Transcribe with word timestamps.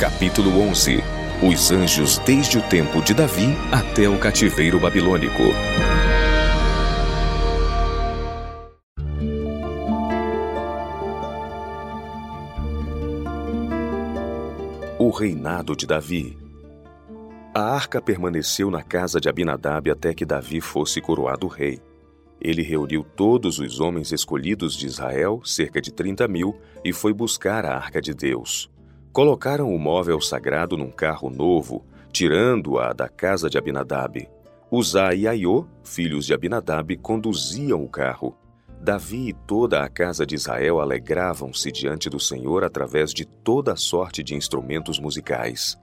Capítulo 0.00 0.58
11 0.62 1.02
Os 1.46 1.70
anjos 1.70 2.16
desde 2.20 2.56
o 2.56 2.62
tempo 2.62 3.02
de 3.02 3.12
Davi 3.12 3.54
até 3.70 4.08
o 4.08 4.18
cativeiro 4.18 4.80
babilônico. 4.80 5.42
O 14.98 15.10
reinado 15.10 15.76
de 15.76 15.86
Davi. 15.86 16.38
A 17.54 17.60
arca 17.60 18.00
permaneceu 18.00 18.70
na 18.70 18.82
casa 18.82 19.20
de 19.20 19.28
Abinadab 19.28 19.90
até 19.90 20.14
que 20.14 20.24
Davi 20.24 20.62
fosse 20.62 21.02
coroado 21.02 21.46
rei. 21.46 21.78
Ele 22.40 22.62
reuniu 22.62 23.04
todos 23.04 23.58
os 23.58 23.80
homens 23.80 24.12
escolhidos 24.12 24.74
de 24.74 24.86
Israel, 24.86 25.42
cerca 25.44 25.78
de 25.78 25.92
30 25.92 26.26
mil, 26.26 26.58
e 26.82 26.90
foi 26.90 27.12
buscar 27.12 27.66
a 27.66 27.76
arca 27.76 28.00
de 28.00 28.14
Deus. 28.14 28.70
Colocaram 29.12 29.74
o 29.74 29.78
móvel 29.78 30.20
sagrado 30.20 30.76
num 30.76 30.90
carro 30.90 31.28
novo, 31.30 31.84
tirando-a 32.12 32.92
da 32.92 33.08
casa 33.08 33.50
de 33.50 33.58
Abinadab. 33.58 34.28
Uzá 34.70 35.12
e 35.14 35.26
Aiô, 35.26 35.66
filhos 35.82 36.24
de 36.24 36.32
Abinadab, 36.32 36.96
conduziam 36.98 37.82
o 37.82 37.88
carro. 37.88 38.36
Davi 38.80 39.30
e 39.30 39.32
toda 39.32 39.82
a 39.82 39.88
casa 39.88 40.24
de 40.24 40.36
Israel 40.36 40.80
alegravam-se 40.80 41.72
diante 41.72 42.08
do 42.08 42.20
Senhor 42.20 42.62
através 42.62 43.12
de 43.12 43.24
toda 43.24 43.74
sorte 43.74 44.22
de 44.22 44.36
instrumentos 44.36 45.00
musicais. 45.00 45.76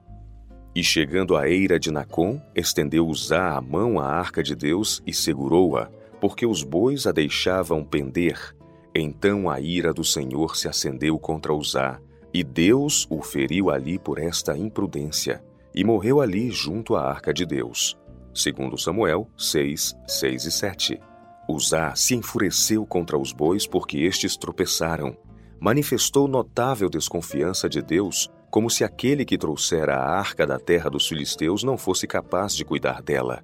E 0.74 0.82
chegando 0.82 1.36
à 1.36 1.48
eira 1.48 1.78
de 1.78 1.90
Nacon, 1.90 2.40
estendeu 2.54 3.06
Uzá 3.06 3.56
a 3.56 3.60
mão 3.60 4.00
à 4.00 4.06
arca 4.06 4.42
de 4.42 4.56
Deus 4.56 5.02
e 5.06 5.12
segurou-a, 5.12 5.90
porque 6.18 6.46
os 6.46 6.62
bois 6.62 7.06
a 7.06 7.12
deixavam 7.12 7.84
pender. 7.84 8.56
Então 8.94 9.50
a 9.50 9.60
ira 9.60 9.92
do 9.92 10.02
Senhor 10.02 10.56
se 10.56 10.66
acendeu 10.66 11.18
contra 11.18 11.52
Uzá, 11.52 12.00
e 12.38 12.44
Deus 12.44 13.04
o 13.10 13.20
feriu 13.20 13.68
ali 13.68 13.98
por 13.98 14.16
esta 14.16 14.56
imprudência, 14.56 15.42
e 15.74 15.82
morreu 15.82 16.20
ali 16.20 16.52
junto 16.52 16.94
à 16.94 17.02
arca 17.02 17.34
de 17.34 17.44
Deus. 17.44 17.98
Segundo 18.32 18.78
Samuel 18.78 19.28
6, 19.36 19.96
6 20.06 20.44
e 20.44 20.52
7. 20.52 21.00
Uzá 21.48 21.96
se 21.96 22.14
enfureceu 22.14 22.86
contra 22.86 23.18
os 23.18 23.32
bois 23.32 23.66
porque 23.66 23.98
estes 23.98 24.36
tropeçaram. 24.36 25.16
Manifestou 25.58 26.28
notável 26.28 26.88
desconfiança 26.88 27.68
de 27.68 27.82
Deus, 27.82 28.30
como 28.52 28.70
se 28.70 28.84
aquele 28.84 29.24
que 29.24 29.36
trouxera 29.36 29.96
a 29.96 30.08
arca 30.08 30.46
da 30.46 30.60
terra 30.60 30.88
dos 30.88 31.08
filisteus 31.08 31.64
não 31.64 31.76
fosse 31.76 32.06
capaz 32.06 32.54
de 32.54 32.64
cuidar 32.64 33.02
dela. 33.02 33.42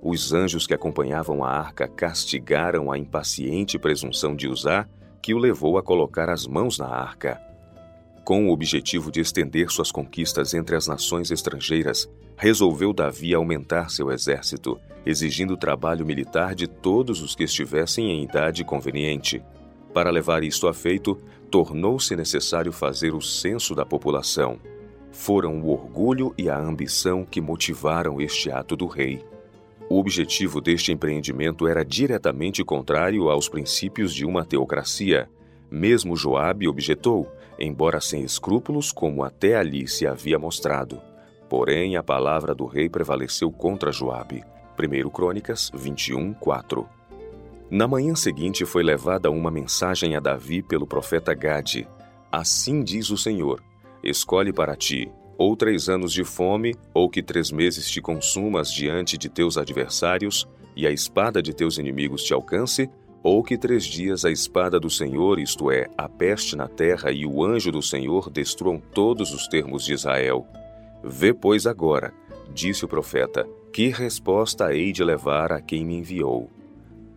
Os 0.00 0.32
anjos 0.32 0.66
que 0.66 0.72
acompanhavam 0.72 1.44
a 1.44 1.50
arca 1.50 1.86
castigaram 1.86 2.90
a 2.90 2.96
impaciente 2.96 3.78
presunção 3.78 4.34
de 4.34 4.48
Uzá, 4.48 4.88
que 5.20 5.34
o 5.34 5.38
levou 5.38 5.76
a 5.76 5.82
colocar 5.82 6.30
as 6.30 6.46
mãos 6.46 6.78
na 6.78 6.86
arca. 6.86 7.49
Com 8.24 8.48
o 8.48 8.52
objetivo 8.52 9.10
de 9.10 9.20
estender 9.20 9.70
suas 9.70 9.90
conquistas 9.90 10.54
entre 10.54 10.76
as 10.76 10.86
nações 10.86 11.30
estrangeiras, 11.30 12.08
resolveu 12.36 12.92
Davi 12.92 13.34
aumentar 13.34 13.90
seu 13.90 14.10
exército, 14.10 14.78
exigindo 15.04 15.56
trabalho 15.56 16.06
militar 16.06 16.54
de 16.54 16.66
todos 16.66 17.22
os 17.22 17.34
que 17.34 17.44
estivessem 17.44 18.10
em 18.10 18.22
idade 18.22 18.64
conveniente. 18.64 19.42
Para 19.92 20.10
levar 20.10 20.44
isto 20.44 20.68
a 20.68 20.74
feito, 20.74 21.18
tornou-se 21.50 22.14
necessário 22.14 22.72
fazer 22.72 23.14
o 23.14 23.20
censo 23.20 23.74
da 23.74 23.84
população. 23.84 24.58
Foram 25.10 25.60
o 25.60 25.70
orgulho 25.70 26.32
e 26.38 26.48
a 26.48 26.56
ambição 26.56 27.24
que 27.24 27.40
motivaram 27.40 28.20
este 28.20 28.50
ato 28.50 28.76
do 28.76 28.86
rei. 28.86 29.24
O 29.88 29.98
objetivo 29.98 30.60
deste 30.60 30.92
empreendimento 30.92 31.66
era 31.66 31.84
diretamente 31.84 32.62
contrário 32.62 33.28
aos 33.28 33.48
princípios 33.48 34.14
de 34.14 34.24
uma 34.24 34.44
teocracia. 34.44 35.28
Mesmo 35.68 36.16
Joabe 36.16 36.68
objetou, 36.68 37.28
embora 37.60 38.00
sem 38.00 38.22
escrúpulos, 38.22 38.90
como 38.90 39.22
até 39.22 39.56
ali 39.56 39.86
se 39.86 40.06
havia 40.06 40.38
mostrado. 40.38 41.00
Porém, 41.48 41.96
a 41.96 42.02
palavra 42.02 42.54
do 42.54 42.64
rei 42.64 42.88
prevaleceu 42.88 43.52
contra 43.52 43.92
Joabe. 43.92 44.42
1 44.78 45.10
Crônicas 45.10 45.70
21, 45.74 46.32
4. 46.34 46.88
Na 47.70 47.86
manhã 47.86 48.14
seguinte 48.14 48.64
foi 48.64 48.82
levada 48.82 49.30
uma 49.30 49.50
mensagem 49.50 50.16
a 50.16 50.20
Davi 50.20 50.62
pelo 50.62 50.86
profeta 50.86 51.34
Gade. 51.34 51.86
Assim 52.32 52.82
diz 52.82 53.10
o 53.10 53.16
Senhor: 53.16 53.62
Escolhe 54.02 54.52
para 54.52 54.74
ti 54.74 55.12
ou 55.40 55.56
três 55.56 55.88
anos 55.88 56.12
de 56.12 56.22
fome, 56.22 56.74
ou 56.92 57.08
que 57.08 57.22
três 57.22 57.50
meses 57.50 57.90
te 57.90 58.02
consumas 58.02 58.70
diante 58.70 59.16
de 59.16 59.26
teus 59.30 59.56
adversários, 59.56 60.46
e 60.76 60.86
a 60.86 60.90
espada 60.90 61.40
de 61.40 61.54
teus 61.54 61.78
inimigos 61.78 62.22
te 62.22 62.34
alcance, 62.34 62.90
ou 63.22 63.42
que 63.42 63.58
três 63.58 63.84
dias 63.84 64.24
a 64.24 64.30
espada 64.30 64.80
do 64.80 64.88
Senhor, 64.88 65.38
isto 65.38 65.70
é, 65.70 65.88
a 65.96 66.08
peste 66.08 66.56
na 66.56 66.68
terra 66.68 67.10
e 67.10 67.26
o 67.26 67.44
anjo 67.44 67.70
do 67.70 67.82
Senhor 67.82 68.30
destruam 68.30 68.80
todos 68.80 69.32
os 69.32 69.46
termos 69.46 69.84
de 69.84 69.92
Israel. 69.92 70.46
Vê, 71.02 71.32
pois, 71.32 71.66
agora, 71.66 72.12
disse 72.52 72.84
o 72.84 72.88
profeta, 72.88 73.46
que 73.72 73.88
resposta 73.88 74.74
hei 74.74 74.92
de 74.92 75.04
levar 75.04 75.52
a 75.52 75.60
quem 75.60 75.84
me 75.84 75.96
enviou. 75.96 76.50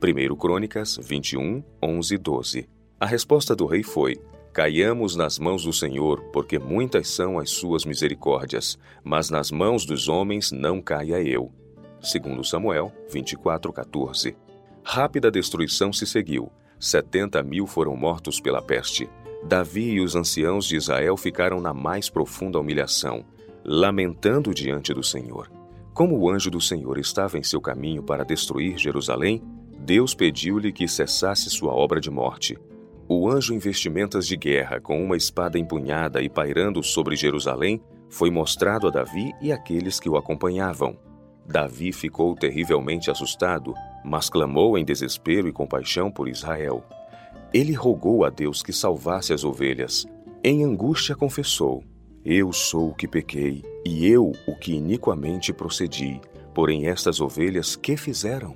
1 0.02 0.36
Crônicas 0.36 1.00
21, 1.02 1.64
11 1.82 2.14
e 2.14 2.18
12. 2.18 2.70
A 3.00 3.06
resposta 3.06 3.56
do 3.56 3.66
rei 3.66 3.84
foi: 3.84 4.20
Caiamos 4.52 5.16
nas 5.16 5.40
mãos 5.40 5.64
do 5.64 5.74
Senhor, 5.74 6.22
porque 6.32 6.60
muitas 6.60 7.08
são 7.08 7.40
as 7.40 7.50
suas 7.50 7.86
misericórdias, 7.86 8.78
mas 9.04 9.30
nas 9.30 9.50
mãos 9.50 9.86
dos 9.86 10.08
homens 10.08 10.52
não 10.52 10.82
caia 10.82 11.22
eu. 11.24 11.52
2 12.02 12.48
Samuel 12.48 12.92
24, 13.10 13.72
14. 13.72 14.36
Rápida 14.84 15.32
destruição 15.32 15.94
se 15.94 16.06
seguiu. 16.06 16.52
Setenta 16.80 17.42
mil 17.42 17.66
foram 17.66 17.96
mortos 17.96 18.40
pela 18.40 18.62
peste. 18.62 19.10
Davi 19.44 19.92
e 19.92 20.02
os 20.02 20.16
anciãos 20.16 20.66
de 20.66 20.76
Israel 20.76 21.16
ficaram 21.16 21.62
na 21.62 21.74
mais 21.74 22.10
profunda 22.10 22.60
humilhação, 22.60 23.26
lamentando 23.64 24.54
diante 24.54 24.94
do 24.94 25.04
Senhor. 25.04 25.50
Como 25.94 26.18
o 26.18 26.30
anjo 26.30 26.52
do 26.52 26.60
Senhor 26.60 26.98
estava 26.98 27.38
em 27.38 27.44
seu 27.44 27.62
caminho 27.62 28.04
para 28.04 28.26
destruir 28.26 28.78
Jerusalém, 28.78 29.42
Deus 29.80 30.14
pediu-lhe 30.14 30.72
que 30.72 30.88
cessasse 30.88 31.50
sua 31.50 31.74
obra 31.74 32.02
de 32.02 32.10
morte. 32.10 32.58
O 33.08 33.30
anjo 33.30 33.54
em 33.54 33.60
vestimentas 33.60 34.28
de 34.28 34.36
guerra, 34.36 34.80
com 34.80 35.04
uma 35.04 35.16
espada 35.16 35.60
empunhada 35.60 36.22
e 36.22 36.30
pairando 36.30 36.82
sobre 36.84 37.16
Jerusalém, 37.16 37.82
foi 38.10 38.30
mostrado 38.32 38.88
a 38.88 38.92
Davi 38.92 39.32
e 39.42 39.52
aqueles 39.52 40.00
que 40.00 40.10
o 40.10 40.18
acompanhavam. 40.18 40.98
Davi 41.46 41.92
ficou 41.92 42.36
terrivelmente 42.36 43.12
assustado, 43.12 43.74
mas 44.04 44.30
clamou 44.30 44.78
em 44.78 44.84
desespero 44.84 45.48
e 45.48 45.52
compaixão 45.52 46.12
por 46.12 46.28
Israel. 46.28 46.84
Ele 47.54 47.74
rogou 47.74 48.26
a 48.26 48.30
Deus 48.30 48.62
que 48.62 48.74
salvasse 48.74 49.32
as 49.32 49.44
ovelhas. 49.44 50.06
Em 50.44 50.64
angústia 50.64 51.16
confessou: 51.16 51.84
Eu 52.26 52.52
sou 52.52 52.90
o 52.90 52.96
que 52.96 53.08
pequei, 53.08 53.64
e 53.86 54.08
eu 54.08 54.32
o 54.48 54.56
que 54.56 54.74
iniquamente 54.74 55.54
procedi. 55.54 56.20
Porém, 56.54 56.88
estas 56.88 57.22
ovelhas 57.22 57.76
que 57.76 57.96
fizeram? 57.96 58.56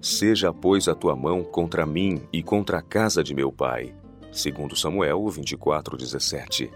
Seja, 0.00 0.52
pois, 0.52 0.88
a 0.88 0.94
tua 0.94 1.16
mão 1.16 1.42
contra 1.42 1.84
mim 1.84 2.22
e 2.32 2.42
contra 2.42 2.78
a 2.78 2.82
casa 2.82 3.22
de 3.22 3.34
meu 3.34 3.50
pai. 3.50 3.94
Segundo 4.30 4.76
Samuel 4.76 5.24
24:17. 5.24 6.70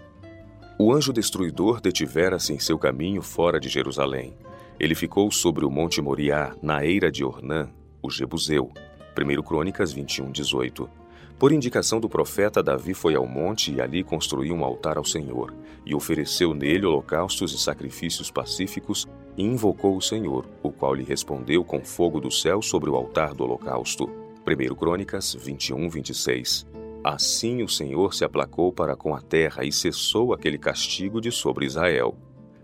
O 0.77 0.91
anjo 0.91 1.13
destruidor 1.13 1.79
detivera-se 1.79 2.53
em 2.53 2.59
seu 2.59 2.77
caminho 2.77 3.21
fora 3.21 3.59
de 3.59 3.69
Jerusalém. 3.69 4.35
Ele 4.79 4.95
ficou 4.95 5.31
sobre 5.31 5.63
o 5.63 5.69
monte 5.69 6.01
Moriá, 6.01 6.55
na 6.61 6.83
eira 6.83 7.11
de 7.11 7.23
Ornã, 7.23 7.69
o 8.01 8.09
Jebuseu. 8.09 8.71
1 9.17 9.41
Crônicas 9.43 9.91
21, 9.91 10.31
18. 10.31 10.89
Por 11.37 11.51
indicação 11.51 11.99
do 11.99 12.07
profeta, 12.07 12.61
Davi 12.61 12.93
foi 12.93 13.15
ao 13.15 13.25
monte 13.25 13.73
e 13.73 13.81
ali 13.81 14.03
construiu 14.03 14.53
um 14.53 14.63
altar 14.63 14.97
ao 14.97 15.03
Senhor, 15.03 15.53
e 15.85 15.95
ofereceu 15.95 16.53
nele 16.53 16.85
holocaustos 16.85 17.53
e 17.53 17.57
sacrifícios 17.57 18.29
pacíficos, 18.29 19.07
e 19.35 19.43
invocou 19.43 19.97
o 19.97 20.01
Senhor, 20.01 20.45
o 20.61 20.71
qual 20.71 20.93
lhe 20.93 21.03
respondeu 21.03 21.63
com 21.63 21.83
fogo 21.83 22.19
do 22.19 22.29
céu 22.29 22.61
sobre 22.61 22.89
o 22.89 22.95
altar 22.95 23.33
do 23.33 23.43
holocausto. 23.43 24.09
1 24.47 24.75
Crônicas 24.75 25.33
21, 25.33 25.89
26. 25.89 26.67
Assim 27.03 27.63
o 27.63 27.67
Senhor 27.67 28.13
se 28.13 28.23
aplacou 28.23 28.71
para 28.71 28.95
com 28.95 29.15
a 29.15 29.21
terra 29.21 29.63
e 29.63 29.71
cessou 29.71 30.33
aquele 30.33 30.57
castigo 30.57 31.19
de 31.19 31.31
sobre 31.31 31.65
Israel 31.65 32.15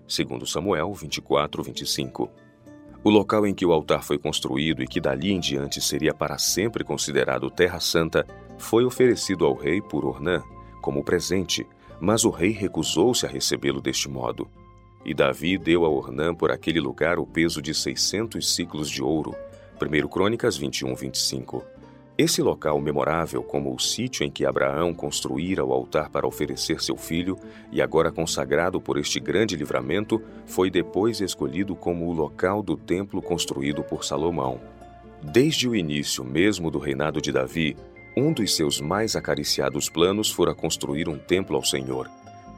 segundo 0.07 0.45
Samuel 0.45 0.93
24, 0.93 1.61
25. 1.61 2.29
O 3.03 3.09
local 3.09 3.45
em 3.45 3.53
que 3.53 3.65
o 3.65 3.71
altar 3.71 4.03
foi 4.03 4.17
construído 4.17 4.83
e 4.83 4.87
que 4.87 4.99
dali 4.99 5.31
em 5.31 5.39
diante 5.39 5.79
seria 5.81 6.13
para 6.13 6.37
sempre 6.37 6.83
considerado 6.83 7.49
Terra 7.49 7.79
Santa 7.79 8.25
foi 8.57 8.83
oferecido 8.83 9.45
ao 9.45 9.53
rei 9.53 9.81
por 9.81 10.05
Ornã 10.05 10.43
como 10.81 11.03
presente, 11.03 11.65
mas 11.99 12.25
o 12.25 12.29
rei 12.29 12.51
recusou-se 12.51 13.25
a 13.25 13.29
recebê-lo 13.29 13.81
deste 13.81 14.09
modo. 14.09 14.47
E 15.05 15.13
Davi 15.13 15.57
deu 15.57 15.85
a 15.85 15.89
Ornã 15.89 16.33
por 16.33 16.51
aquele 16.51 16.79
lugar 16.79 17.19
o 17.19 17.25
peso 17.25 17.61
de 17.61 17.73
600 17.73 18.55
ciclos 18.55 18.89
de 18.89 19.01
ouro. 19.01 19.35
1 19.81 20.07
Crônicas 20.07 20.57
21, 20.57 20.95
25. 20.95 21.63
Esse 22.17 22.41
local 22.41 22.81
memorável, 22.81 23.43
como 23.43 23.71
o 23.71 23.79
sítio 23.79 24.25
em 24.25 24.31
que 24.31 24.43
Abraão 24.43 24.91
construíra 24.91 25.63
o 25.63 25.71
altar 25.71 26.09
para 26.09 26.25
oferecer 26.25 26.81
seu 26.81 26.97
filho, 26.97 27.37
e 27.71 27.79
agora 27.79 28.11
consagrado 28.11 28.81
por 28.81 28.97
este 28.97 29.19
grande 29.19 29.55
livramento, 29.55 30.19
foi 30.47 30.71
depois 30.71 31.21
escolhido 31.21 31.75
como 31.75 32.07
o 32.07 32.13
local 32.13 32.63
do 32.63 32.75
templo 32.75 33.21
construído 33.21 33.83
por 33.83 34.03
Salomão. 34.03 34.59
Desde 35.21 35.69
o 35.69 35.75
início 35.75 36.23
mesmo 36.23 36.71
do 36.71 36.79
reinado 36.79 37.21
de 37.21 37.31
Davi, 37.31 37.77
um 38.15 38.33
dos 38.33 38.55
seus 38.55 38.81
mais 38.81 39.15
acariciados 39.15 39.87
planos 39.87 40.31
fora 40.31 40.55
construir 40.55 41.07
um 41.07 41.19
templo 41.19 41.55
ao 41.55 41.63
Senhor. 41.63 42.09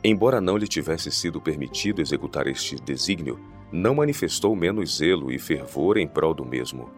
Embora 0.01 0.39
não 0.39 0.55
lhe 0.55 0.69
tivesse 0.69 1.11
sido 1.11 1.41
permitido 1.41 2.01
executar 2.01 2.47
este 2.47 2.77
desígnio, 2.77 3.37
não 3.73 3.95
manifestou 3.95 4.55
menos 4.55 4.99
zelo 4.99 5.29
e 5.29 5.37
fervor 5.37 5.97
em 5.97 6.07
prol 6.07 6.33
do 6.33 6.45
mesmo. 6.45 6.89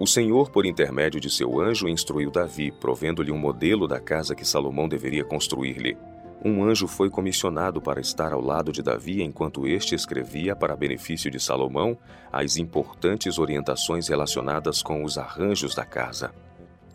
O 0.00 0.06
Senhor, 0.06 0.50
por 0.50 0.64
intermédio 0.64 1.20
de 1.20 1.28
seu 1.28 1.60
anjo, 1.60 1.86
instruiu 1.86 2.30
Davi, 2.30 2.72
provendo-lhe 2.72 3.30
um 3.30 3.36
modelo 3.36 3.86
da 3.86 4.00
casa 4.00 4.34
que 4.34 4.46
Salomão 4.46 4.88
deveria 4.88 5.22
construir-lhe. 5.22 5.94
Um 6.42 6.64
anjo 6.64 6.88
foi 6.88 7.10
comissionado 7.10 7.82
para 7.82 8.00
estar 8.00 8.32
ao 8.32 8.40
lado 8.40 8.72
de 8.72 8.82
Davi 8.82 9.22
enquanto 9.22 9.66
este 9.66 9.94
escrevia, 9.94 10.56
para 10.56 10.74
benefício 10.74 11.30
de 11.30 11.38
Salomão, 11.38 11.98
as 12.32 12.56
importantes 12.56 13.38
orientações 13.38 14.08
relacionadas 14.08 14.82
com 14.82 15.04
os 15.04 15.18
arranjos 15.18 15.74
da 15.74 15.84
casa. 15.84 16.32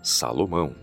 Salomão. 0.02 0.76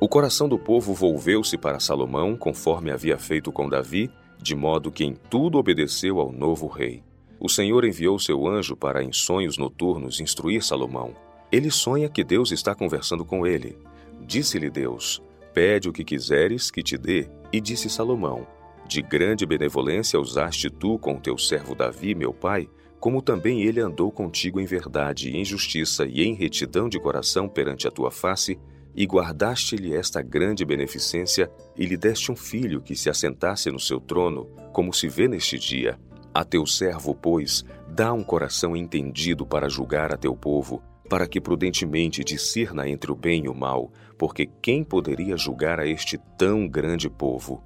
O 0.00 0.08
coração 0.08 0.48
do 0.48 0.58
povo 0.58 0.94
volveu-se 0.94 1.58
para 1.58 1.78
Salomão, 1.78 2.34
conforme 2.34 2.90
havia 2.90 3.18
feito 3.18 3.52
com 3.52 3.68
Davi, 3.68 4.10
de 4.40 4.54
modo 4.54 4.90
que 4.90 5.04
em 5.04 5.14
tudo 5.28 5.58
obedeceu 5.58 6.18
ao 6.18 6.32
novo 6.32 6.66
rei. 6.66 7.02
O 7.38 7.46
Senhor 7.46 7.84
enviou 7.84 8.18
seu 8.18 8.48
anjo 8.48 8.74
para, 8.74 9.04
em 9.04 9.12
sonhos 9.12 9.58
noturnos, 9.58 10.18
instruir 10.18 10.64
Salomão. 10.64 11.27
Ele 11.50 11.70
sonha 11.70 12.08
que 12.08 12.22
Deus 12.22 12.52
está 12.52 12.74
conversando 12.74 13.24
com 13.24 13.46
ele. 13.46 13.78
Disse-lhe 14.20 14.68
Deus: 14.68 15.22
Pede 15.54 15.88
o 15.88 15.92
que 15.92 16.04
quiseres 16.04 16.70
que 16.70 16.82
te 16.82 16.98
dê. 16.98 17.28
E 17.52 17.60
disse 17.60 17.88
Salomão: 17.88 18.46
De 18.86 19.00
grande 19.00 19.46
benevolência 19.46 20.20
usaste 20.20 20.68
tu 20.68 20.98
com 20.98 21.18
teu 21.18 21.38
servo 21.38 21.74
Davi, 21.74 22.14
meu 22.14 22.34
pai, 22.34 22.68
como 23.00 23.22
também 23.22 23.62
ele 23.62 23.80
andou 23.80 24.10
contigo 24.10 24.60
em 24.60 24.66
verdade, 24.66 25.34
em 25.36 25.44
justiça 25.44 26.04
e 26.04 26.22
em 26.22 26.34
retidão 26.34 26.88
de 26.88 26.98
coração 26.98 27.48
perante 27.48 27.86
a 27.86 27.90
tua 27.90 28.10
face, 28.10 28.58
e 28.94 29.04
guardaste-lhe 29.06 29.94
esta 29.94 30.20
grande 30.20 30.64
beneficência, 30.64 31.50
e 31.76 31.86
lhe 31.86 31.96
deste 31.96 32.32
um 32.32 32.36
filho 32.36 32.82
que 32.82 32.96
se 32.96 33.08
assentasse 33.08 33.70
no 33.70 33.78
seu 33.78 34.00
trono, 34.00 34.46
como 34.72 34.92
se 34.92 35.08
vê 35.08 35.28
neste 35.28 35.58
dia. 35.58 35.98
A 36.34 36.44
teu 36.44 36.66
servo, 36.66 37.14
pois, 37.14 37.64
dá 37.88 38.12
um 38.12 38.24
coração 38.24 38.76
entendido 38.76 39.46
para 39.46 39.68
julgar 39.68 40.12
a 40.12 40.16
teu 40.16 40.34
povo, 40.34 40.82
para 41.08 41.26
que 41.26 41.40
prudentemente 41.40 42.22
discerna 42.22 42.88
entre 42.88 43.10
o 43.10 43.14
bem 43.14 43.44
e 43.44 43.48
o 43.48 43.54
mal, 43.54 43.90
porque 44.16 44.46
quem 44.60 44.84
poderia 44.84 45.36
julgar 45.36 45.80
a 45.80 45.86
este 45.86 46.18
tão 46.36 46.68
grande 46.68 47.08
povo? 47.08 47.62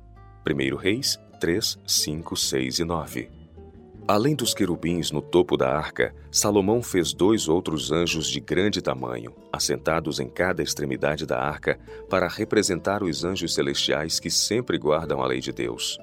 1 0.46 0.76
Reis 0.76 1.18
3, 1.40 1.78
5, 1.84 2.36
6 2.36 2.78
e 2.78 2.84
9. 2.84 3.28
Além 4.06 4.34
dos 4.34 4.52
querubins 4.52 5.10
no 5.10 5.22
topo 5.22 5.56
da 5.56 5.76
arca, 5.76 6.14
Salomão 6.30 6.82
fez 6.82 7.12
dois 7.12 7.48
outros 7.48 7.90
anjos 7.90 8.28
de 8.28 8.40
grande 8.40 8.82
tamanho, 8.82 9.32
assentados 9.52 10.20
em 10.20 10.28
cada 10.28 10.62
extremidade 10.62 11.24
da 11.24 11.40
arca, 11.40 11.78
para 12.10 12.28
representar 12.28 13.02
os 13.02 13.24
anjos 13.24 13.54
celestiais 13.54 14.20
que 14.20 14.30
sempre 14.30 14.76
guardam 14.78 15.20
a 15.20 15.26
lei 15.26 15.40
de 15.40 15.52
Deus. 15.52 15.98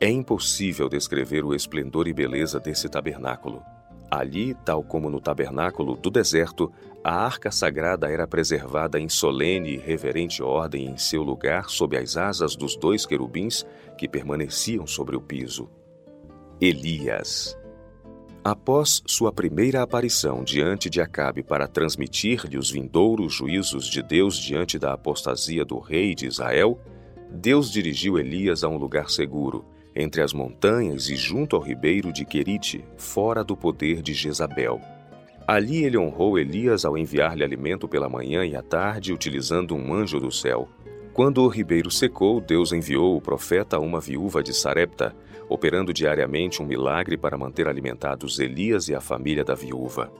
É 0.00 0.08
impossível 0.08 0.88
descrever 0.88 1.44
o 1.44 1.54
esplendor 1.54 2.08
e 2.08 2.12
beleza 2.12 2.58
desse 2.58 2.88
tabernáculo. 2.88 3.62
Ali, 4.10 4.54
tal 4.64 4.82
como 4.82 5.08
no 5.08 5.20
tabernáculo 5.20 5.94
do 5.94 6.10
deserto, 6.10 6.72
a 7.04 7.14
arca 7.14 7.50
sagrada 7.50 8.10
era 8.10 8.26
preservada 8.26 8.98
em 8.98 9.08
solene 9.08 9.74
e 9.74 9.78
reverente 9.78 10.42
ordem 10.42 10.86
em 10.86 10.96
seu 10.98 11.22
lugar 11.22 11.70
sob 11.70 11.96
as 11.96 12.16
asas 12.16 12.56
dos 12.56 12.76
dois 12.76 13.06
querubins 13.06 13.64
que 13.96 14.08
permaneciam 14.08 14.86
sobre 14.86 15.16
o 15.16 15.20
piso. 15.20 15.70
Elias. 16.60 17.56
Após 18.42 19.02
sua 19.06 19.32
primeira 19.32 19.82
aparição 19.82 20.42
diante 20.42 20.90
de 20.90 21.00
Acabe 21.00 21.42
para 21.42 21.68
transmitir-lhe 21.68 22.58
os 22.58 22.70
vindouros 22.70 23.34
juízos 23.34 23.86
de 23.86 24.02
Deus 24.02 24.36
diante 24.36 24.78
da 24.78 24.92
apostasia 24.92 25.64
do 25.64 25.78
rei 25.78 26.14
de 26.14 26.26
Israel, 26.26 26.80
Deus 27.30 27.70
dirigiu 27.70 28.18
Elias 28.18 28.64
a 28.64 28.68
um 28.68 28.76
lugar 28.76 29.08
seguro 29.08 29.64
entre 29.94 30.22
as 30.22 30.32
montanhas 30.32 31.08
e 31.08 31.16
junto 31.16 31.56
ao 31.56 31.62
ribeiro 31.62 32.12
de 32.12 32.24
Querite, 32.24 32.84
fora 32.96 33.42
do 33.42 33.56
poder 33.56 34.02
de 34.02 34.14
Jezabel. 34.14 34.80
Ali 35.46 35.84
ele 35.84 35.98
honrou 35.98 36.38
Elias 36.38 36.84
ao 36.84 36.96
enviar-lhe 36.96 37.42
alimento 37.42 37.88
pela 37.88 38.08
manhã 38.08 38.44
e 38.44 38.54
à 38.54 38.62
tarde, 38.62 39.12
utilizando 39.12 39.74
um 39.74 39.92
anjo 39.92 40.20
do 40.20 40.30
céu. 40.30 40.68
Quando 41.12 41.42
o 41.42 41.48
ribeiro 41.48 41.90
secou, 41.90 42.40
Deus 42.40 42.72
enviou 42.72 43.16
o 43.16 43.20
profeta 43.20 43.76
a 43.76 43.80
uma 43.80 44.00
viúva 44.00 44.42
de 44.42 44.54
Sarepta, 44.54 45.14
operando 45.48 45.92
diariamente 45.92 46.62
um 46.62 46.66
milagre 46.66 47.16
para 47.16 47.36
manter 47.36 47.66
alimentados 47.66 48.38
Elias 48.38 48.88
e 48.88 48.94
a 48.94 49.00
família 49.00 49.42
da 49.42 49.54
viúva. 49.54 50.12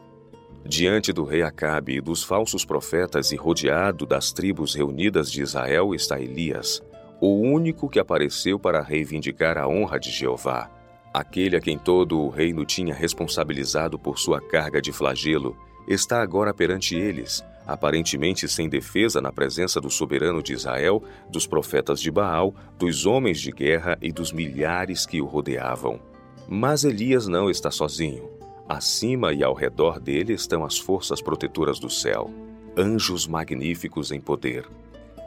Diante 0.67 1.13
do 1.13 1.25
rei 1.25 1.43
Acabe 1.43 1.97
e 1.97 2.01
dos 2.01 2.23
falsos 2.23 2.65
profetas 2.65 3.31
e 3.33 3.37
rodeado 3.37 4.05
das 4.05 4.33
tribos 4.33 4.75
reunidas 4.75 5.31
de 5.31 5.41
Israel 5.41 5.95
está 5.95 6.21
Elias, 6.21 6.83
o 7.21 7.39
único 7.39 7.89
que 7.89 7.99
apareceu 7.99 8.59
para 8.59 8.81
reivindicar 8.81 9.59
a 9.59 9.69
honra 9.69 10.01
de 10.01 10.11
Jeová, 10.11 10.71
aquele 11.13 11.57
a 11.57 11.61
quem 11.61 11.77
todo 11.77 12.19
o 12.19 12.31
reino 12.31 12.65
tinha 12.65 12.95
responsabilizado 12.95 13.99
por 13.99 14.19
sua 14.19 14.41
carga 14.41 14.81
de 14.81 14.91
flagelo, 14.91 15.57
está 15.87 16.23
agora 16.23 16.55
perante 16.55 16.97
eles, 16.97 17.45
aparentemente 17.67 18.49
sem 18.49 18.69
defesa 18.69 19.21
na 19.21 19.31
presença 19.31 19.81
do 19.81 19.91
soberano 19.91 20.43
de 20.43 20.55
Israel, 20.55 21.03
dos 21.29 21.47
profetas 21.47 22.01
de 22.01 22.11
Baal, 22.11 22.55
dos 22.79 23.05
homens 23.05 23.39
de 23.39 23.53
guerra 23.53 23.99
e 24.01 24.11
dos 24.11 24.33
milhares 24.33 25.05
que 25.05 25.21
o 25.21 25.27
rodeavam. 25.27 26.01
Mas 26.49 26.85
Elias 26.85 27.29
não 27.29 27.51
está 27.51 27.71
sozinho. 27.71 28.31
Acima 28.69 29.33
e 29.33 29.45
ao 29.45 29.53
redor 29.53 30.01
dele 30.01 30.33
estão 30.33 30.65
as 30.65 30.79
forças 30.79 31.21
protetoras 31.21 31.79
do 31.79 31.91
céu, 31.91 32.31
anjos 32.77 33.27
magníficos 33.27 34.11
em 34.11 34.21
poder. 34.21 34.65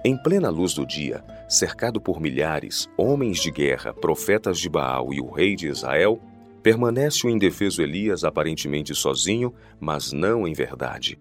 Em 0.06 0.18
plena 0.18 0.50
luz 0.50 0.74
do 0.74 0.86
dia, 0.86 1.24
cercado 1.48 2.02
por 2.02 2.20
milhares, 2.20 2.90
homens 2.98 3.40
de 3.40 3.50
guerra, 3.50 3.94
profetas 3.94 4.60
de 4.60 4.68
Baal 4.68 5.14
e 5.14 5.22
o 5.22 5.32
rei 5.32 5.56
de 5.56 5.70
Israel, 5.70 6.20
permanece 6.62 7.26
o 7.26 7.30
indefeso 7.30 7.82
Elias 7.82 8.26
aparentemente 8.26 8.94
sozinho, 8.94 9.54
mas 9.80 10.12
não 10.12 10.46
em 10.46 10.54
verdade. 10.54 11.18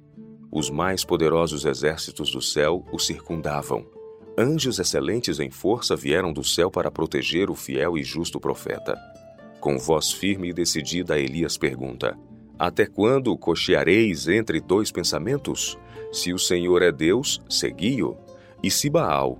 Os 0.50 0.68
mais 0.68 1.04
poderosos 1.04 1.64
exércitos 1.64 2.32
do 2.32 2.42
céu 2.42 2.84
o 2.92 2.98
circundavam. 2.98 3.86
Anjos 4.36 4.80
excelentes 4.80 5.38
em 5.38 5.50
força 5.50 5.94
vieram 5.94 6.32
do 6.32 6.42
céu 6.42 6.68
para 6.68 6.90
proteger 6.90 7.50
o 7.50 7.54
fiel 7.54 7.96
e 7.96 8.02
justo 8.02 8.40
profeta. 8.40 8.98
Com 9.60 9.78
voz 9.78 10.10
firme 10.10 10.48
e 10.48 10.52
decidida, 10.52 11.20
Elias 11.20 11.56
pergunta: 11.56 12.18
Até 12.58 12.84
quando 12.84 13.36
cocheareis 13.38 14.26
entre 14.26 14.60
dois 14.60 14.90
pensamentos? 14.90 15.78
Se 16.10 16.32
o 16.32 16.38
Senhor 16.38 16.82
é 16.82 16.90
Deus, 16.90 17.40
segui-o. 17.48 18.16
E 18.62 18.70
se 18.70 18.88
Baal, 18.88 19.38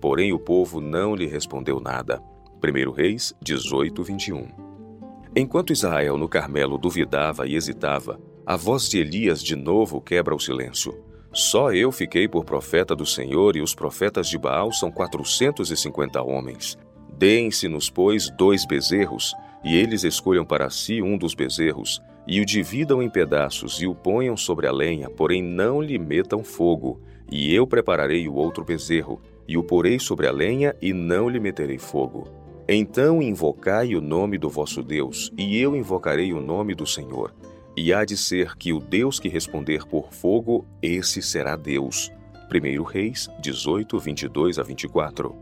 porém 0.00 0.32
o 0.32 0.38
povo 0.38 0.80
não 0.80 1.14
lhe 1.14 1.26
respondeu 1.26 1.80
nada. 1.80 2.22
1 2.62 2.90
Reis 2.92 3.34
18, 3.42 4.04
21. 4.04 4.46
Enquanto 5.34 5.72
Israel 5.72 6.16
no 6.16 6.28
Carmelo 6.28 6.78
duvidava 6.78 7.46
e 7.46 7.56
hesitava, 7.56 8.20
a 8.46 8.54
voz 8.54 8.88
de 8.88 8.98
Elias 8.98 9.42
de 9.42 9.56
novo 9.56 10.00
quebra 10.00 10.34
o 10.34 10.38
silêncio. 10.38 10.94
Só 11.32 11.72
eu 11.72 11.90
fiquei 11.90 12.28
por 12.28 12.44
profeta 12.44 12.94
do 12.94 13.06
Senhor 13.06 13.56
e 13.56 13.62
os 13.62 13.74
profetas 13.74 14.28
de 14.28 14.38
Baal 14.38 14.70
são 14.72 14.90
quatrocentos 14.90 15.70
e 15.70 15.76
cinquenta 15.76 16.22
homens. 16.22 16.78
Deem-se-nos, 17.16 17.88
pois, 17.88 18.30
dois 18.30 18.66
bezerros, 18.66 19.34
e 19.64 19.76
eles 19.76 20.04
escolham 20.04 20.44
para 20.44 20.70
si 20.70 21.00
um 21.00 21.16
dos 21.16 21.34
bezerros, 21.34 22.00
e 22.26 22.40
o 22.40 22.44
dividam 22.44 23.02
em 23.02 23.08
pedaços 23.08 23.80
e 23.80 23.86
o 23.86 23.94
ponham 23.94 24.36
sobre 24.36 24.66
a 24.66 24.72
lenha, 24.72 25.08
porém 25.08 25.42
não 25.42 25.80
lhe 25.80 25.98
metam 25.98 26.44
fogo, 26.44 27.00
e 27.30 27.54
eu 27.54 27.66
prepararei 27.66 28.28
o 28.28 28.34
outro 28.34 28.64
bezerro, 28.64 29.20
e 29.46 29.56
o 29.56 29.62
porei 29.62 29.98
sobre 29.98 30.26
a 30.26 30.32
lenha, 30.32 30.74
e 30.80 30.92
não 30.92 31.28
lhe 31.28 31.40
meterei 31.40 31.78
fogo. 31.78 32.28
Então 32.68 33.20
invocai 33.20 33.94
o 33.94 34.00
nome 34.00 34.38
do 34.38 34.48
vosso 34.48 34.82
Deus, 34.82 35.32
e 35.36 35.58
eu 35.58 35.74
invocarei 35.74 36.32
o 36.32 36.40
nome 36.40 36.74
do 36.74 36.86
Senhor. 36.86 37.34
E 37.76 37.92
há 37.92 38.04
de 38.04 38.16
ser 38.16 38.56
que 38.56 38.72
o 38.72 38.78
Deus 38.78 39.18
que 39.18 39.28
responder 39.28 39.86
por 39.86 40.12
fogo, 40.12 40.64
esse 40.80 41.22
será 41.22 41.56
Deus. 41.56 42.12
1 42.50 42.82
Reis 42.82 43.28
18, 43.40 43.98
22 43.98 44.58
a 44.58 44.62
24. 44.62 45.34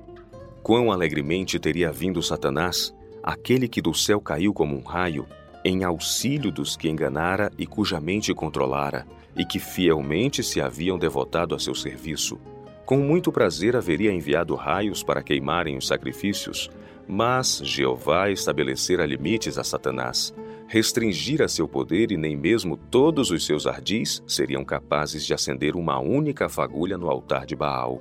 Quão 0.62 0.92
alegremente 0.92 1.58
teria 1.58 1.90
vindo 1.90 2.22
Satanás, 2.22 2.94
aquele 3.22 3.68
que 3.68 3.82
do 3.82 3.92
céu 3.92 4.20
caiu 4.20 4.52
como 4.52 4.76
um 4.76 4.82
raio, 4.82 5.26
em 5.64 5.84
auxílio 5.84 6.50
dos 6.50 6.76
que 6.76 6.88
enganara 6.88 7.50
e 7.58 7.66
cuja 7.66 8.00
mente 8.00 8.32
controlara, 8.32 9.06
e 9.36 9.44
que 9.44 9.58
fielmente 9.58 10.42
se 10.42 10.60
haviam 10.60 10.98
devotado 10.98 11.54
a 11.54 11.58
seu 11.58 11.74
serviço. 11.74 12.38
Com 12.84 12.98
muito 12.98 13.30
prazer 13.30 13.76
haveria 13.76 14.12
enviado 14.12 14.54
raios 14.54 15.02
para 15.02 15.22
queimarem 15.22 15.76
os 15.76 15.86
sacrifícios, 15.86 16.68
mas 17.06 17.60
Jeová 17.64 18.30
estabelecera 18.30 19.06
limites 19.06 19.58
a 19.58 19.64
Satanás, 19.64 20.34
restringira 20.66 21.48
seu 21.48 21.66
poder 21.66 22.12
e 22.12 22.16
nem 22.16 22.36
mesmo 22.36 22.76
todos 22.76 23.30
os 23.30 23.44
seus 23.44 23.66
ardis 23.66 24.22
seriam 24.26 24.64
capazes 24.64 25.26
de 25.26 25.34
acender 25.34 25.74
uma 25.74 25.98
única 25.98 26.48
fagulha 26.48 26.96
no 26.96 27.08
altar 27.08 27.46
de 27.46 27.56
Baal. 27.56 28.00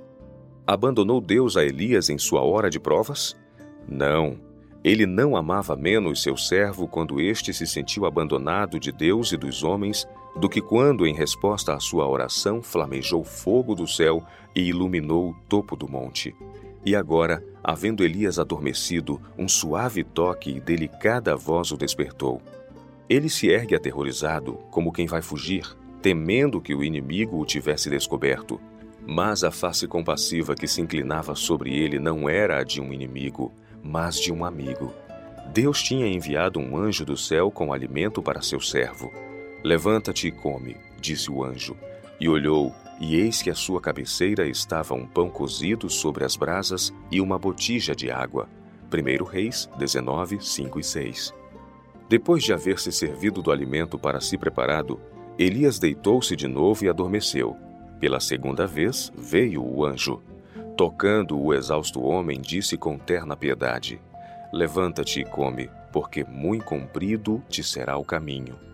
Abandonou 0.66 1.20
Deus 1.20 1.58
a 1.58 1.64
Elias 1.64 2.10
em 2.10 2.18
sua 2.20 2.42
hora 2.42 2.70
de 2.70 2.80
provas? 2.80 3.36
Não. 3.88 4.38
Ele 4.84 5.06
não 5.08 5.36
amava 5.36 5.76
menos 5.76 6.22
seu 6.22 6.38
servo 6.38 6.88
quando 6.88 7.20
este 7.20 7.52
se 7.54 7.66
sentiu 7.66 8.06
abandonado 8.06 8.80
de 8.80 8.92
Deus 8.92 9.32
e 9.32 9.38
dos 9.38 9.64
homens 9.64 10.08
do 10.40 10.48
que 10.48 10.62
quando, 10.62 11.06
em 11.06 11.14
resposta 11.14 11.74
à 11.74 11.80
sua 11.82 12.08
oração, 12.08 12.62
flamejou 12.64 13.26
fogo 13.26 13.76
do 13.76 13.86
céu 13.86 14.24
e 14.56 14.62
iluminou 14.62 15.32
o 15.32 15.36
topo 15.50 15.76
do 15.76 15.86
monte. 15.86 16.34
E 16.86 16.96
agora, 16.96 17.44
havendo 17.62 18.06
Elias 18.06 18.40
adormecido, 18.40 19.22
um 19.38 19.50
suave 19.50 20.02
toque 20.02 20.52
e 20.52 20.62
delicada 20.62 21.36
voz 21.36 21.72
o 21.72 21.78
despertou. 21.78 22.42
Ele 23.10 23.28
se 23.28 23.50
ergue 23.50 23.76
aterrorizado, 23.76 24.54
como 24.72 24.94
quem 24.94 25.08
vai 25.08 25.22
fugir, 25.22 25.76
temendo 26.02 26.62
que 26.62 26.74
o 26.74 26.86
inimigo 26.86 27.38
o 27.38 27.46
tivesse 27.46 27.90
descoberto. 27.90 28.62
Mas 29.06 29.44
a 29.44 29.52
face 29.52 29.88
compassiva 29.88 30.56
que 30.56 30.68
se 30.70 30.80
inclinava 30.80 31.36
sobre 31.36 31.78
ele 31.78 32.00
não 32.00 32.30
era 32.30 32.60
a 32.60 32.64
de 32.64 32.80
um 32.80 32.94
inimigo, 32.94 33.52
mas 33.84 34.18
de 34.18 34.32
um 34.32 34.46
amigo. 34.46 34.94
Deus 35.54 35.84
tinha 35.84 36.08
enviado 36.08 36.60
um 36.60 36.78
anjo 36.78 37.04
do 37.04 37.18
céu 37.18 37.52
com 37.52 37.74
alimento 37.74 38.22
para 38.22 38.42
seu 38.42 38.62
servo. 38.62 39.12
Levanta-te 39.64 40.28
e 40.28 40.32
come, 40.32 40.78
disse 41.00 41.30
o 41.30 41.44
anjo. 41.44 41.76
E 42.20 42.30
olhou, 42.30 42.74
e 43.00 43.16
eis 43.16 43.42
que 43.42 43.50
à 43.50 43.56
sua 43.56 43.80
cabeceira 43.80 44.48
estava 44.48 44.94
um 44.94 45.06
pão 45.06 45.30
cozido 45.30 45.90
sobre 45.90 46.24
as 46.24 46.36
brasas 46.36 46.94
e 47.12 47.20
uma 47.22 47.38
botija 47.38 47.96
de 47.96 48.12
água. 48.12 48.48
1 48.92 49.24
Reis 49.24 49.70
19, 49.78 50.40
5 50.42 50.80
e 50.80 50.84
6. 50.84 51.34
Depois 52.10 52.44
de 52.44 52.52
haver 52.52 52.80
se 52.80 52.92
servido 52.92 53.42
do 53.42 53.52
alimento 53.52 53.98
para 54.00 54.20
si 54.20 54.38
preparado, 54.38 55.00
Elias 55.38 55.78
deitou-se 55.78 56.36
de 56.36 56.48
novo 56.48 56.84
e 56.84 56.90
adormeceu. 56.90 57.56
Pela 58.00 58.20
segunda 58.20 58.66
vez 58.66 59.12
veio 59.16 59.64
o 59.64 59.86
anjo. 59.86 60.22
Tocando 60.76 61.40
o 61.40 61.54
exausto 61.54 62.02
homem, 62.02 62.42
disse 62.42 62.78
com 62.78 62.98
terna 62.98 63.36
piedade: 63.36 64.02
Levanta-te 64.52 65.22
e 65.22 65.26
come, 65.26 65.70
porque 65.92 66.24
muito 66.24 66.66
comprido 66.66 67.44
te 67.48 67.62
será 67.62 67.98
o 67.98 68.06
caminho. 68.06 68.69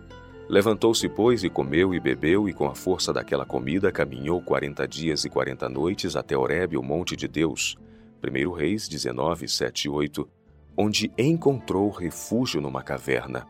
Levantou-se, 0.48 1.08
pois, 1.08 1.42
e 1.42 1.50
comeu 1.50 1.92
e 1.92 1.98
bebeu, 1.98 2.48
e 2.48 2.52
com 2.52 2.68
a 2.68 2.74
força 2.74 3.12
daquela 3.12 3.44
comida 3.44 3.90
caminhou 3.90 4.40
quarenta 4.40 4.86
dias 4.86 5.24
e 5.24 5.30
quarenta 5.30 5.68
noites 5.68 6.14
até 6.14 6.36
Horebe, 6.36 6.76
o 6.76 6.82
monte 6.82 7.16
de 7.16 7.26
Deus. 7.26 7.76
1 8.22 8.52
Reis 8.52 8.88
19, 8.88 9.48
7 9.48 9.86
e 9.86 9.88
8, 9.88 10.28
onde 10.76 11.10
encontrou 11.18 11.90
refúgio 11.90 12.60
numa 12.60 12.82
caverna. 12.82 13.46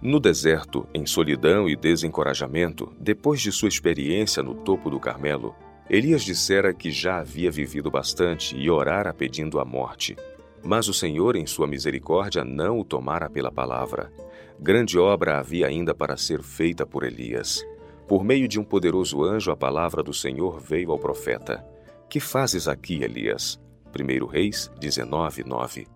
No 0.00 0.20
deserto, 0.20 0.86
em 0.94 1.04
solidão 1.04 1.68
e 1.68 1.74
desencorajamento, 1.74 2.92
depois 3.00 3.40
de 3.40 3.50
sua 3.50 3.68
experiência 3.68 4.40
no 4.42 4.54
topo 4.54 4.88
do 4.90 5.00
Carmelo, 5.00 5.56
Elias 5.90 6.22
dissera 6.22 6.72
que 6.72 6.92
já 6.92 7.18
havia 7.18 7.50
vivido 7.50 7.90
bastante 7.90 8.56
e 8.56 8.70
orara 8.70 9.12
pedindo 9.12 9.58
a 9.58 9.64
morte. 9.64 10.14
Mas 10.62 10.88
o 10.88 10.94
Senhor, 10.94 11.36
em 11.36 11.46
sua 11.46 11.66
misericórdia, 11.66 12.44
não 12.44 12.80
o 12.80 12.84
tomara 12.84 13.30
pela 13.30 13.50
palavra. 13.50 14.12
Grande 14.60 14.98
obra 14.98 15.38
havia 15.38 15.66
ainda 15.66 15.94
para 15.94 16.16
ser 16.16 16.42
feita 16.42 16.84
por 16.84 17.04
Elias. 17.04 17.64
Por 18.06 18.24
meio 18.24 18.48
de 18.48 18.58
um 18.58 18.64
poderoso 18.64 19.22
anjo, 19.22 19.50
a 19.50 19.56
palavra 19.56 20.02
do 20.02 20.12
Senhor 20.12 20.60
veio 20.60 20.90
ao 20.90 20.98
profeta. 20.98 21.64
Que 22.08 22.18
fazes 22.18 22.66
aqui, 22.66 23.02
Elias? 23.02 23.60
1 23.94 24.26
Reis 24.26 24.70
19, 24.80 25.44
9. 25.44 25.86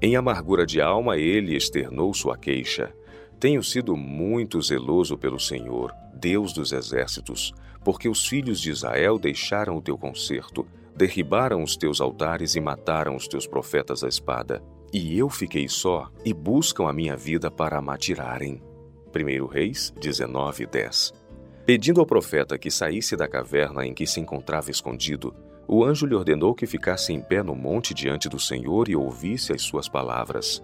Em 0.00 0.16
amargura 0.16 0.64
de 0.64 0.80
alma, 0.80 1.16
ele 1.16 1.56
externou 1.56 2.14
sua 2.14 2.36
queixa. 2.36 2.92
Tenho 3.38 3.62
sido 3.62 3.96
muito 3.96 4.60
zeloso 4.62 5.16
pelo 5.16 5.38
Senhor, 5.38 5.94
Deus 6.14 6.52
dos 6.52 6.72
exércitos, 6.72 7.52
porque 7.84 8.08
os 8.08 8.26
filhos 8.26 8.60
de 8.60 8.70
Israel 8.70 9.18
deixaram 9.18 9.76
o 9.76 9.82
teu 9.82 9.96
conserto, 9.96 10.66
derribaram 10.98 11.62
os 11.62 11.76
teus 11.76 12.00
altares 12.00 12.56
e 12.56 12.60
mataram 12.60 13.14
os 13.14 13.28
teus 13.28 13.46
profetas 13.46 14.02
à 14.02 14.08
espada. 14.08 14.62
E 14.92 15.16
eu 15.16 15.30
fiquei 15.30 15.68
só 15.68 16.10
e 16.24 16.34
buscam 16.34 16.88
a 16.88 16.92
minha 16.92 17.16
vida 17.16 17.50
para 17.50 17.78
a 17.78 17.80
matirarem. 17.80 18.60
1 19.14 19.46
Reis 19.46 19.94
19, 20.00 20.66
10. 20.66 21.12
Pedindo 21.64 22.00
ao 22.00 22.06
profeta 22.06 22.58
que 22.58 22.70
saísse 22.70 23.16
da 23.16 23.28
caverna 23.28 23.86
em 23.86 23.94
que 23.94 24.06
se 24.06 24.20
encontrava 24.20 24.70
escondido, 24.70 25.34
o 25.68 25.84
anjo 25.84 26.06
lhe 26.06 26.14
ordenou 26.14 26.54
que 26.54 26.66
ficasse 26.66 27.12
em 27.12 27.20
pé 27.20 27.42
no 27.42 27.54
monte 27.54 27.94
diante 27.94 28.28
do 28.28 28.40
Senhor 28.40 28.88
e 28.88 28.96
ouvisse 28.96 29.52
as 29.52 29.62
suas 29.62 29.88
palavras. 29.88 30.62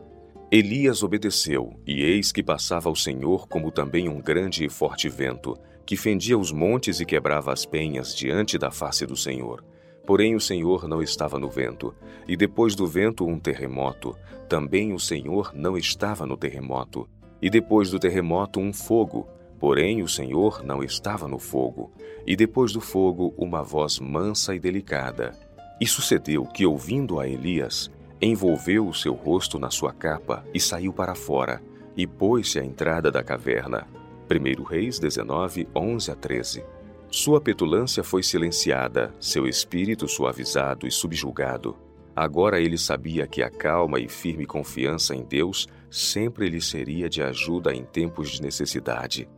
Elias 0.51 1.03
obedeceu, 1.03 1.75
e 1.87 2.03
eis 2.03 2.33
que 2.33 2.43
passava 2.43 2.91
o 2.91 2.97
Senhor 2.97 3.47
como 3.47 3.71
também 3.71 4.09
um 4.09 4.21
grande 4.21 4.65
e 4.65 4.71
forte 4.71 5.09
vento, 5.09 5.55
que 5.85 5.97
fendia 5.97 6.39
os 6.39 6.51
montes 6.51 7.01
e 7.01 7.05
quebrava 7.05 7.53
as 7.53 7.67
penhas 7.67 8.15
diante 8.17 8.57
da 8.57 8.71
face 8.71 9.07
do 9.07 9.17
Senhor. 9.17 9.63
Porém 10.07 10.35
o 10.35 10.41
Senhor 10.41 10.87
não 10.87 11.03
estava 11.03 11.39
no 11.39 11.49
vento, 11.49 11.95
e 12.29 12.37
depois 12.37 12.75
do 12.75 12.87
vento 12.87 13.27
um 13.27 13.39
terremoto. 13.39 14.17
Também 14.49 14.93
o 14.93 14.99
Senhor 14.99 15.53
não 15.55 15.77
estava 15.77 16.27
no 16.27 16.37
terremoto. 16.37 17.09
E 17.41 17.49
depois 17.49 17.91
do 17.91 17.99
terremoto 17.99 18.61
um 18.61 18.73
fogo. 18.73 19.27
Porém 19.59 20.03
o 20.03 20.09
Senhor 20.09 20.63
não 20.63 20.83
estava 20.83 21.27
no 21.27 21.39
fogo. 21.39 21.91
E 22.27 22.37
depois 22.37 22.73
do 22.73 22.81
fogo 22.81 23.35
uma 23.37 23.63
voz 23.63 23.99
mansa 23.99 24.55
e 24.55 24.59
delicada. 24.59 25.33
E 25.81 25.87
sucedeu 25.87 26.45
que, 26.45 26.67
ouvindo 26.67 27.19
a 27.19 27.29
Elias, 27.29 27.91
envolveu 28.21 28.87
o 28.87 28.95
seu 28.95 29.15
rosto 29.15 29.59
na 29.59 29.71
sua 29.71 29.93
capa 29.93 30.45
e 30.55 30.61
saiu 30.61 30.93
para 30.93 31.15
fora, 31.15 31.63
e 31.97 32.07
pôs-se 32.07 32.59
à 32.59 32.65
entrada 32.65 33.11
da 33.11 33.23
caverna. 33.23 33.87
1 34.31 34.63
Reis 34.63 34.99
19, 34.99 35.69
11 35.75 36.11
a 36.11 36.15
13. 36.15 36.65
Sua 37.11 37.41
petulância 37.41 38.03
foi 38.03 38.23
silenciada, 38.23 39.15
seu 39.21 39.47
espírito 39.47 40.09
suavizado 40.09 40.87
e 40.87 40.91
subjugado. 40.91 41.77
Agora 42.15 42.61
ele 42.61 42.79
sabia 42.79 43.27
que 43.27 43.43
a 43.43 43.51
calma 43.51 43.99
e 43.99 44.09
firme 44.09 44.47
confiança 44.47 45.15
em 45.15 45.25
Deus 45.25 45.67
sempre 45.91 46.49
lhe 46.49 46.61
seria 46.61 47.09
de 47.09 47.23
ajuda 47.23 47.75
em 47.75 47.85
tempos 47.85 48.31
de 48.31 48.43
necessidade. 48.43 49.29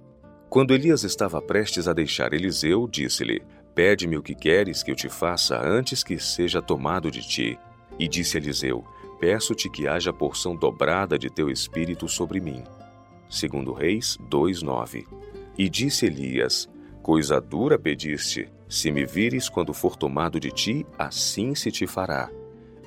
Quando 0.49 0.75
Elias 0.75 1.03
estava 1.03 1.41
prestes 1.41 1.89
a 1.89 1.93
deixar 1.93 2.33
Eliseu, 2.33 2.87
disse-lhe: 2.87 3.43
Pede-me 3.75 4.17
o 4.17 4.23
que 4.23 4.35
queres 4.35 4.83
que 4.83 4.91
eu 4.91 4.95
te 4.95 5.09
faça 5.09 5.61
antes 5.61 6.03
que 6.03 6.19
seja 6.19 6.63
tomado 6.63 7.11
de 7.11 7.27
ti. 7.27 7.59
E 7.99 8.07
disse 8.07 8.37
Eliseu: 8.37 8.85
Peço-te 9.19 9.71
que 9.71 9.89
haja 9.89 10.13
porção 10.13 10.55
dobrada 10.55 11.19
de 11.19 11.31
teu 11.31 11.51
espírito 11.51 12.09
sobre 12.09 12.41
mim. 12.41 12.63
Segundo 13.29 13.73
Reis 13.73 14.19
2:9. 14.31 15.07
E 15.59 15.69
disse 15.69 16.07
Elias: 16.07 16.69
Coisa 17.07 17.41
dura 17.41 17.79
pediste, 17.79 18.49
se 18.69 18.91
me 18.91 19.07
vires 19.07 19.49
quando 19.49 19.73
for 19.73 19.95
tomado 19.95 20.41
de 20.41 20.51
ti, 20.51 20.85
assim 20.99 21.55
se 21.55 21.71
te 21.71 21.87
fará. 21.87 22.29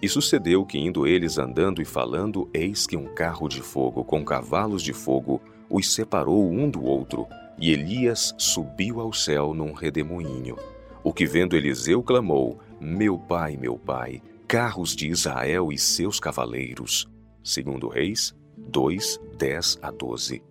E 0.01 0.09
sucedeu 0.09 0.65
que, 0.65 0.77
indo 0.77 1.07
eles 1.07 1.37
andando 1.37 1.81
e 1.81 1.85
falando, 1.85 2.49
eis 2.53 2.85
que 2.85 2.97
um 2.97 3.05
carro 3.05 3.47
de 3.47 3.61
fogo 3.61 4.03
com 4.03 4.21
cavalos 4.25 4.83
de 4.83 4.91
fogo 4.91 5.41
os 5.69 5.93
separou 5.93 6.51
um 6.51 6.69
do 6.69 6.83
outro, 6.83 7.27
e 7.57 7.71
Elias 7.71 8.35
subiu 8.37 8.99
ao 8.99 9.13
céu 9.13 9.53
num 9.53 9.71
redemoinho. 9.71 10.57
O 11.01 11.13
que 11.13 11.25
vendo 11.25 11.55
Eliseu 11.55 12.03
clamou: 12.03 12.59
Meu 12.77 13.17
pai, 13.17 13.55
meu 13.55 13.77
pai, 13.77 14.21
carros 14.49 14.97
de 14.97 15.07
Israel 15.07 15.71
e 15.71 15.77
seus 15.77 16.19
cavaleiros. 16.19 17.09
Segundo 17.41 17.87
Reis 17.87 18.35
2, 18.57 19.17
10 19.37 19.79
a 19.81 19.89
12. 19.89 20.43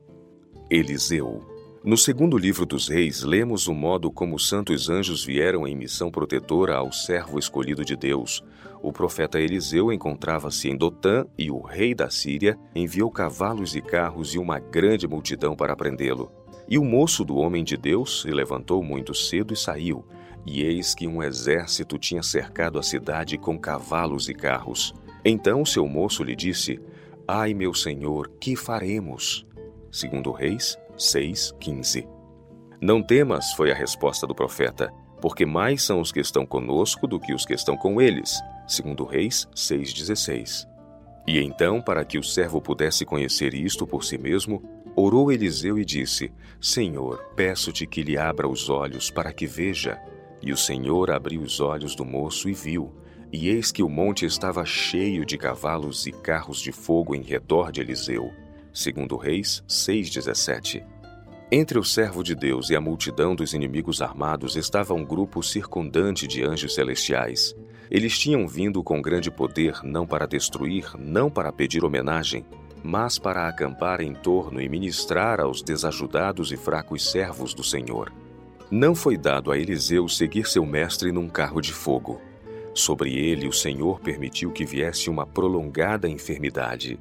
Eliseu. 0.70 1.57
No 1.88 1.96
segundo 1.96 2.36
livro 2.36 2.66
dos 2.66 2.86
reis, 2.86 3.22
lemos 3.22 3.66
o 3.66 3.72
modo 3.72 4.10
como 4.12 4.36
os 4.36 4.46
santos 4.46 4.90
anjos 4.90 5.24
vieram 5.24 5.66
em 5.66 5.74
missão 5.74 6.10
protetora 6.10 6.76
ao 6.76 6.92
servo 6.92 7.38
escolhido 7.38 7.82
de 7.82 7.96
Deus. 7.96 8.44
O 8.82 8.92
profeta 8.92 9.40
Eliseu 9.40 9.90
encontrava-se 9.90 10.68
em 10.68 10.76
Dotã 10.76 11.24
e 11.38 11.50
o 11.50 11.62
rei 11.62 11.94
da 11.94 12.10
Síria 12.10 12.58
enviou 12.74 13.10
cavalos 13.10 13.74
e 13.74 13.80
carros 13.80 14.34
e 14.34 14.38
uma 14.38 14.58
grande 14.58 15.08
multidão 15.08 15.56
para 15.56 15.74
prendê-lo. 15.74 16.30
E 16.68 16.76
o 16.76 16.84
moço 16.84 17.24
do 17.24 17.38
homem 17.38 17.64
de 17.64 17.78
Deus 17.78 18.20
se 18.20 18.30
levantou 18.30 18.82
muito 18.82 19.14
cedo 19.14 19.54
e 19.54 19.56
saiu, 19.56 20.04
e 20.44 20.62
eis 20.62 20.94
que 20.94 21.08
um 21.08 21.22
exército 21.22 21.96
tinha 21.96 22.22
cercado 22.22 22.78
a 22.78 22.82
cidade 22.82 23.38
com 23.38 23.58
cavalos 23.58 24.28
e 24.28 24.34
carros. 24.34 24.92
Então 25.24 25.64
seu 25.64 25.88
moço 25.88 26.22
lhe 26.22 26.36
disse: 26.36 26.78
Ai, 27.26 27.54
meu 27.54 27.72
senhor, 27.72 28.30
que 28.38 28.54
faremos? 28.56 29.46
Segundo 29.90 30.30
Reis 30.32 30.76
6:15. 30.98 32.06
Não 32.80 33.02
temas, 33.02 33.52
foi 33.52 33.70
a 33.70 33.74
resposta 33.74 34.26
do 34.26 34.34
profeta, 34.34 34.92
porque 35.20 35.46
mais 35.46 35.82
são 35.82 36.00
os 36.00 36.12
que 36.12 36.20
estão 36.20 36.44
conosco 36.44 37.06
do 37.06 37.18
que 37.18 37.32
os 37.32 37.44
que 37.44 37.54
estão 37.54 37.76
com 37.76 38.00
eles. 38.00 38.40
Segundo 38.66 39.04
Reis 39.04 39.48
6:16. 39.54 40.66
E 41.26 41.38
então, 41.38 41.80
para 41.80 42.04
que 42.04 42.18
o 42.18 42.22
servo 42.22 42.60
pudesse 42.60 43.04
conhecer 43.04 43.52
isto 43.52 43.86
por 43.86 44.02
si 44.02 44.16
mesmo, 44.16 44.62
orou 44.96 45.30
Eliseu 45.30 45.78
e 45.78 45.84
disse: 45.84 46.32
Senhor, 46.60 47.18
peço-te 47.36 47.86
que 47.86 48.02
lhe 48.02 48.16
abra 48.16 48.48
os 48.48 48.68
olhos 48.68 49.10
para 49.10 49.32
que 49.32 49.46
veja. 49.46 50.00
E 50.40 50.52
o 50.52 50.56
Senhor 50.56 51.10
abriu 51.10 51.42
os 51.42 51.60
olhos 51.60 51.94
do 51.94 52.04
moço 52.04 52.48
e 52.48 52.52
viu, 52.52 52.94
e 53.32 53.48
eis 53.48 53.70
que 53.70 53.82
o 53.82 53.88
monte 53.88 54.24
estava 54.24 54.64
cheio 54.64 55.26
de 55.26 55.36
cavalos 55.36 56.06
e 56.06 56.12
carros 56.12 56.60
de 56.60 56.72
fogo 56.72 57.14
em 57.14 57.22
redor 57.22 57.70
de 57.72 57.80
Eliseu. 57.80 58.32
Segundo 58.78 59.16
Reis 59.16 59.60
6:17. 59.66 60.84
Entre 61.50 61.76
o 61.80 61.82
servo 61.82 62.22
de 62.22 62.32
Deus 62.32 62.70
e 62.70 62.76
a 62.76 62.80
multidão 62.80 63.34
dos 63.34 63.52
inimigos 63.52 64.00
armados 64.00 64.54
estava 64.54 64.94
um 64.94 65.04
grupo 65.04 65.42
circundante 65.42 66.28
de 66.28 66.44
anjos 66.44 66.76
celestiais. 66.76 67.56
Eles 67.90 68.16
tinham 68.16 68.46
vindo 68.46 68.80
com 68.84 69.02
grande 69.02 69.32
poder 69.32 69.80
não 69.82 70.06
para 70.06 70.28
destruir, 70.28 70.92
não 70.96 71.28
para 71.28 71.50
pedir 71.50 71.84
homenagem, 71.84 72.46
mas 72.80 73.18
para 73.18 73.48
acampar 73.48 74.00
em 74.00 74.14
torno 74.14 74.60
e 74.60 74.68
ministrar 74.68 75.40
aos 75.40 75.60
desajudados 75.60 76.52
e 76.52 76.56
fracos 76.56 77.10
servos 77.10 77.52
do 77.52 77.64
Senhor. 77.64 78.12
Não 78.70 78.94
foi 78.94 79.16
dado 79.16 79.50
a 79.50 79.58
Eliseu 79.58 80.06
seguir 80.06 80.46
seu 80.46 80.64
mestre 80.64 81.10
num 81.10 81.28
carro 81.28 81.60
de 81.60 81.72
fogo. 81.72 82.20
Sobre 82.74 83.12
ele, 83.12 83.48
o 83.48 83.52
Senhor 83.52 83.98
permitiu 83.98 84.52
que 84.52 84.64
viesse 84.64 85.10
uma 85.10 85.26
prolongada 85.26 86.08
enfermidade. 86.08 86.96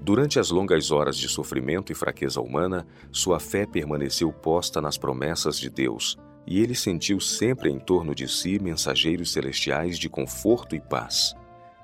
Durante 0.00 0.38
as 0.38 0.50
longas 0.50 0.90
horas 0.90 1.16
de 1.16 1.28
sofrimento 1.28 1.92
e 1.92 1.94
fraqueza 1.94 2.40
humana, 2.40 2.86
sua 3.10 3.40
fé 3.40 3.66
permaneceu 3.66 4.32
posta 4.32 4.80
nas 4.80 4.96
promessas 4.96 5.58
de 5.58 5.68
Deus, 5.68 6.16
e 6.46 6.60
ele 6.60 6.74
sentiu 6.74 7.20
sempre 7.20 7.70
em 7.70 7.78
torno 7.78 8.14
de 8.14 8.26
si 8.26 8.58
mensageiros 8.58 9.32
celestiais 9.32 9.98
de 9.98 10.08
conforto 10.08 10.74
e 10.74 10.80
paz. 10.80 11.34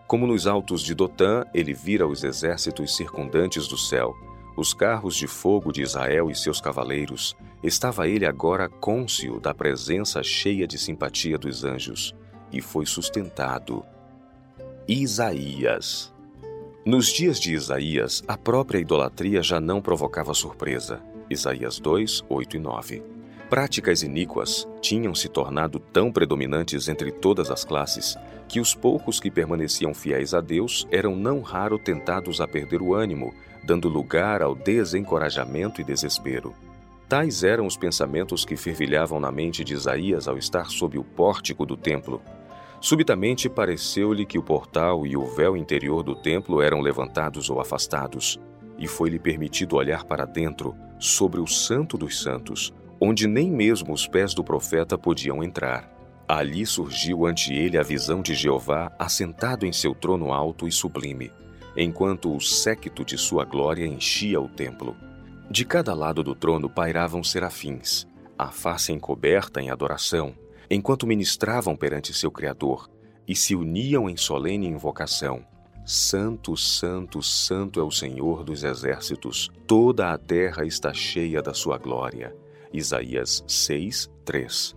Como 0.06 0.26
nos 0.26 0.46
altos 0.46 0.82
de 0.82 0.94
Dotã, 0.94 1.44
ele 1.52 1.74
vira 1.74 2.06
os 2.06 2.24
exércitos 2.24 2.96
circundantes 2.96 3.66
do 3.66 3.76
céu, 3.76 4.14
os 4.56 4.72
carros 4.72 5.16
de 5.16 5.26
fogo 5.26 5.72
de 5.72 5.82
Israel 5.82 6.30
e 6.30 6.34
seus 6.34 6.60
cavaleiros, 6.60 7.36
estava 7.62 8.08
ele 8.08 8.24
agora 8.24 8.68
cônscio 8.68 9.40
da 9.40 9.52
presença 9.52 10.22
cheia 10.22 10.66
de 10.66 10.78
simpatia 10.78 11.36
dos 11.36 11.64
anjos, 11.64 12.14
e 12.52 12.60
foi 12.60 12.86
sustentado. 12.86 13.84
Isaías 14.86 16.13
Nos 16.86 17.06
dias 17.06 17.40
de 17.40 17.54
Isaías, 17.54 18.22
a 18.28 18.36
própria 18.36 18.78
idolatria 18.78 19.42
já 19.42 19.58
não 19.58 19.80
provocava 19.80 20.34
surpresa. 20.34 21.00
Isaías 21.30 21.78
2, 21.78 22.22
8 22.28 22.56
e 22.58 22.60
9. 22.60 23.02
Práticas 23.48 24.02
iníquas 24.02 24.68
tinham 24.82 25.14
se 25.14 25.26
tornado 25.30 25.78
tão 25.78 26.12
predominantes 26.12 26.86
entre 26.86 27.10
todas 27.10 27.50
as 27.50 27.64
classes 27.64 28.18
que 28.46 28.60
os 28.60 28.74
poucos 28.74 29.18
que 29.18 29.30
permaneciam 29.30 29.94
fiéis 29.94 30.34
a 30.34 30.42
Deus 30.42 30.86
eram 30.90 31.16
não 31.16 31.40
raro 31.40 31.78
tentados 31.78 32.38
a 32.42 32.46
perder 32.46 32.82
o 32.82 32.94
ânimo, 32.94 33.32
dando 33.64 33.88
lugar 33.88 34.42
ao 34.42 34.54
desencorajamento 34.54 35.80
e 35.80 35.84
desespero. 35.84 36.54
Tais 37.08 37.42
eram 37.42 37.66
os 37.66 37.78
pensamentos 37.78 38.44
que 38.44 38.56
fervilhavam 38.56 39.18
na 39.18 39.32
mente 39.32 39.64
de 39.64 39.72
Isaías 39.72 40.28
ao 40.28 40.36
estar 40.36 40.66
sob 40.66 40.98
o 40.98 41.04
pórtico 41.04 41.64
do 41.64 41.78
templo. 41.78 42.20
Subitamente 42.84 43.48
pareceu-lhe 43.48 44.26
que 44.26 44.38
o 44.38 44.42
portal 44.42 45.06
e 45.06 45.16
o 45.16 45.24
véu 45.24 45.56
interior 45.56 46.02
do 46.02 46.14
templo 46.14 46.60
eram 46.60 46.82
levantados 46.82 47.48
ou 47.48 47.58
afastados, 47.58 48.38
e 48.78 48.86
foi-lhe 48.86 49.18
permitido 49.18 49.76
olhar 49.76 50.04
para 50.04 50.26
dentro, 50.26 50.76
sobre 50.98 51.40
o 51.40 51.46
Santo 51.46 51.96
dos 51.96 52.20
Santos, 52.20 52.74
onde 53.00 53.26
nem 53.26 53.50
mesmo 53.50 53.94
os 53.94 54.06
pés 54.06 54.34
do 54.34 54.44
profeta 54.44 54.98
podiam 54.98 55.42
entrar. 55.42 55.90
Ali 56.28 56.66
surgiu 56.66 57.24
ante 57.24 57.54
ele 57.54 57.78
a 57.78 57.82
visão 57.82 58.20
de 58.20 58.34
Jeová 58.34 58.92
assentado 58.98 59.64
em 59.64 59.72
seu 59.72 59.94
trono 59.94 60.30
alto 60.30 60.68
e 60.68 60.70
sublime, 60.70 61.32
enquanto 61.74 62.36
o 62.36 62.38
séquito 62.38 63.02
de 63.02 63.16
sua 63.16 63.46
glória 63.46 63.86
enchia 63.86 64.38
o 64.38 64.46
templo. 64.46 64.94
De 65.50 65.64
cada 65.64 65.94
lado 65.94 66.22
do 66.22 66.34
trono 66.34 66.68
pairavam 66.68 67.24
serafins, 67.24 68.06
a 68.38 68.50
face 68.50 68.92
encoberta 68.92 69.62
em 69.62 69.70
adoração, 69.70 70.34
enquanto 70.70 71.06
ministravam 71.06 71.76
perante 71.76 72.12
seu 72.12 72.30
Criador 72.30 72.88
e 73.26 73.34
se 73.34 73.54
uniam 73.54 74.08
em 74.08 74.16
solene 74.16 74.66
invocação. 74.66 75.44
Santo, 75.86 76.56
Santo, 76.56 77.22
Santo 77.22 77.78
é 77.78 77.82
o 77.82 77.90
Senhor 77.90 78.42
dos 78.42 78.64
exércitos, 78.64 79.50
toda 79.66 80.12
a 80.12 80.18
terra 80.18 80.64
está 80.64 80.94
cheia 80.94 81.42
da 81.42 81.52
sua 81.52 81.76
glória. 81.76 82.34
Isaías 82.72 83.44
6, 83.46 84.10
3. 84.24 84.74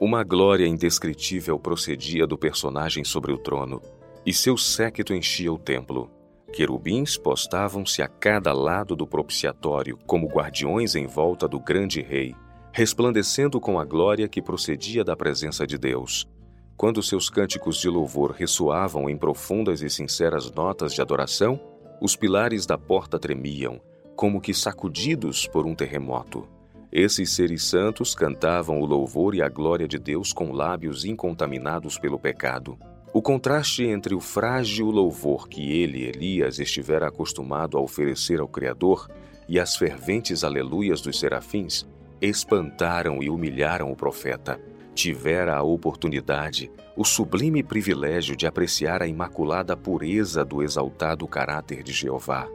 Uma 0.00 0.22
glória 0.22 0.66
indescritível 0.66 1.58
procedia 1.58 2.24
do 2.24 2.38
personagem 2.38 3.02
sobre 3.02 3.32
o 3.32 3.38
trono, 3.38 3.82
e 4.24 4.32
seu 4.32 4.56
séquito 4.56 5.12
enchia 5.12 5.52
o 5.52 5.58
templo. 5.58 6.08
Querubins 6.52 7.18
postavam-se 7.18 8.00
a 8.00 8.08
cada 8.08 8.52
lado 8.52 8.94
do 8.94 9.06
propiciatório, 9.06 9.98
como 10.06 10.28
guardiões 10.28 10.94
em 10.94 11.06
volta 11.06 11.48
do 11.48 11.58
grande 11.58 12.00
rei, 12.00 12.34
resplandecendo 12.78 13.60
com 13.60 13.80
a 13.80 13.84
glória 13.84 14.28
que 14.28 14.40
procedia 14.40 15.02
da 15.02 15.16
presença 15.16 15.66
de 15.66 15.76
Deus. 15.76 16.28
Quando 16.76 17.02
seus 17.02 17.28
cânticos 17.28 17.78
de 17.78 17.88
louvor 17.88 18.30
ressoavam 18.30 19.10
em 19.10 19.16
profundas 19.16 19.82
e 19.82 19.90
sinceras 19.90 20.48
notas 20.52 20.94
de 20.94 21.02
adoração, 21.02 21.60
os 22.00 22.14
pilares 22.14 22.66
da 22.66 22.78
porta 22.78 23.18
tremiam, 23.18 23.80
como 24.14 24.40
que 24.40 24.54
sacudidos 24.54 25.44
por 25.48 25.66
um 25.66 25.74
terremoto. 25.74 26.46
Esses 26.92 27.32
seres 27.32 27.64
santos 27.64 28.14
cantavam 28.14 28.80
o 28.80 28.86
louvor 28.86 29.34
e 29.34 29.42
a 29.42 29.48
glória 29.48 29.88
de 29.88 29.98
Deus 29.98 30.32
com 30.32 30.52
lábios 30.52 31.04
incontaminados 31.04 31.98
pelo 31.98 32.16
pecado. 32.16 32.78
O 33.12 33.20
contraste 33.20 33.82
entre 33.82 34.14
o 34.14 34.20
frágil 34.20 34.88
louvor 34.88 35.48
que 35.48 35.68
ele, 35.82 36.04
Elias, 36.04 36.60
estivera 36.60 37.08
acostumado 37.08 37.76
a 37.76 37.80
oferecer 37.80 38.38
ao 38.38 38.46
Criador 38.46 39.08
e 39.48 39.58
as 39.58 39.74
ferventes 39.74 40.44
aleluias 40.44 41.00
dos 41.00 41.18
serafins 41.18 41.84
espantaram 42.20 43.22
e 43.22 43.30
humilharam 43.30 43.90
o 43.90 43.96
profeta. 43.96 44.60
Tivera 44.94 45.56
a 45.56 45.62
oportunidade, 45.62 46.70
o 46.96 47.04
sublime 47.04 47.62
privilégio 47.62 48.34
de 48.34 48.46
apreciar 48.46 49.02
a 49.02 49.06
imaculada 49.06 49.76
pureza 49.76 50.44
do 50.44 50.62
exaltado 50.62 51.26
caráter 51.28 51.82
de 51.82 51.92
Jeová. 51.92 52.48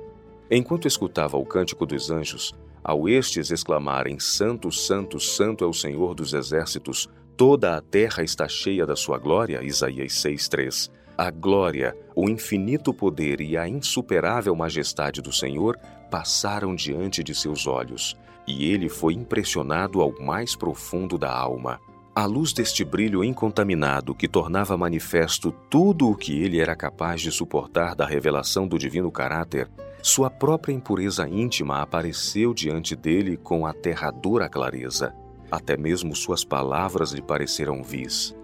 Enquanto 0.51 0.87
escutava 0.87 1.37
o 1.37 1.45
cântico 1.45 1.85
dos 1.85 2.11
anjos, 2.11 2.53
ao 2.83 3.07
estes 3.07 3.49
exclamarem: 3.49 4.19
Santo, 4.19 4.71
Santo, 4.71 5.19
Santo 5.19 5.63
é 5.63 5.67
o 5.67 5.73
Senhor 5.73 6.13
dos 6.13 6.33
exércitos, 6.33 7.07
toda 7.37 7.77
a 7.77 7.81
terra 7.81 8.23
está 8.23 8.47
cheia 8.47 8.85
da 8.85 8.95
sua 8.95 9.17
glória. 9.17 9.63
Isaías 9.63 10.11
6,3. 10.13 10.91
A 11.17 11.29
glória, 11.29 11.95
o 12.15 12.27
infinito 12.27 12.93
poder 12.93 13.39
e 13.39 13.55
a 13.55 13.67
insuperável 13.67 14.55
majestade 14.55 15.21
do 15.21 15.31
Senhor 15.31 15.77
passaram 16.09 16.75
diante 16.75 17.23
de 17.23 17.33
seus 17.33 17.67
olhos, 17.67 18.17
e 18.47 18.71
ele 18.71 18.89
foi 18.89 19.13
impressionado 19.13 20.01
ao 20.01 20.13
mais 20.21 20.55
profundo 20.55 21.17
da 21.17 21.31
alma. 21.31 21.79
A 22.15 22.25
luz 22.25 22.53
deste 22.53 22.83
brilho 22.83 23.23
incontaminado 23.23 24.13
que 24.13 24.27
tornava 24.27 24.77
manifesto 24.77 25.51
tudo 25.69 26.09
o 26.09 26.15
que 26.15 26.43
ele 26.43 26.59
era 26.59 26.75
capaz 26.75 27.21
de 27.21 27.31
suportar 27.31 27.95
da 27.95 28.05
revelação 28.05 28.67
do 28.67 28.77
divino 28.77 29.11
caráter 29.11 29.69
sua 30.05 30.29
própria 30.29 30.73
impureza 30.73 31.25
íntima 31.29 31.81
apareceu 31.81 32.53
diante 32.53 32.93
dele 32.93 33.37
com 33.37 33.65
aterradora 33.65 34.49
clareza. 34.49 35.15
Até 35.49 35.77
mesmo 35.77 36.13
suas 36.13 36.43
palavras 36.43 37.13
lhe 37.13 37.21
pareceram 37.21 37.81
vis. 37.81 38.35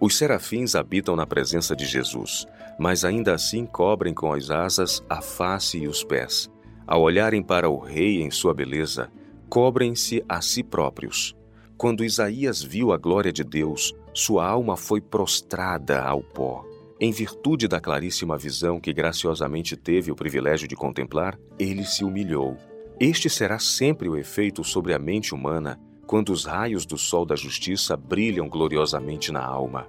Os 0.00 0.16
serafins 0.16 0.74
habitam 0.74 1.14
na 1.14 1.26
presença 1.26 1.76
de 1.76 1.84
Jesus, 1.84 2.46
mas 2.78 3.04
ainda 3.04 3.34
assim 3.34 3.66
cobrem 3.66 4.14
com 4.14 4.32
as 4.32 4.48
asas 4.48 5.04
a 5.06 5.20
face 5.20 5.76
e 5.76 5.86
os 5.86 6.02
pés. 6.02 6.50
Ao 6.86 7.02
olharem 7.02 7.42
para 7.42 7.68
o 7.68 7.78
Rei 7.78 8.22
em 8.22 8.30
sua 8.30 8.54
beleza, 8.54 9.10
cobrem-se 9.56 10.22
a 10.28 10.42
si 10.42 10.62
próprios. 10.62 11.34
Quando 11.78 12.04
Isaías 12.04 12.62
viu 12.62 12.92
a 12.92 12.98
glória 12.98 13.32
de 13.32 13.42
Deus, 13.42 13.94
sua 14.12 14.46
alma 14.46 14.76
foi 14.76 15.00
prostrada 15.00 16.02
ao 16.02 16.22
pó. 16.22 16.62
Em 17.00 17.10
virtude 17.10 17.66
da 17.66 17.80
claríssima 17.80 18.36
visão 18.36 18.78
que 18.78 18.92
graciosamente 18.92 19.74
teve 19.74 20.12
o 20.12 20.14
privilégio 20.14 20.68
de 20.68 20.76
contemplar, 20.76 21.38
ele 21.58 21.86
se 21.86 22.04
humilhou. 22.04 22.54
Este 23.00 23.30
será 23.30 23.58
sempre 23.58 24.10
o 24.10 24.16
efeito 24.18 24.62
sobre 24.62 24.92
a 24.92 24.98
mente 24.98 25.34
humana 25.34 25.80
quando 26.06 26.34
os 26.34 26.44
raios 26.44 26.84
do 26.84 26.98
sol 26.98 27.24
da 27.24 27.34
justiça 27.34 27.96
brilham 27.96 28.50
gloriosamente 28.50 29.32
na 29.32 29.42
alma. 29.42 29.88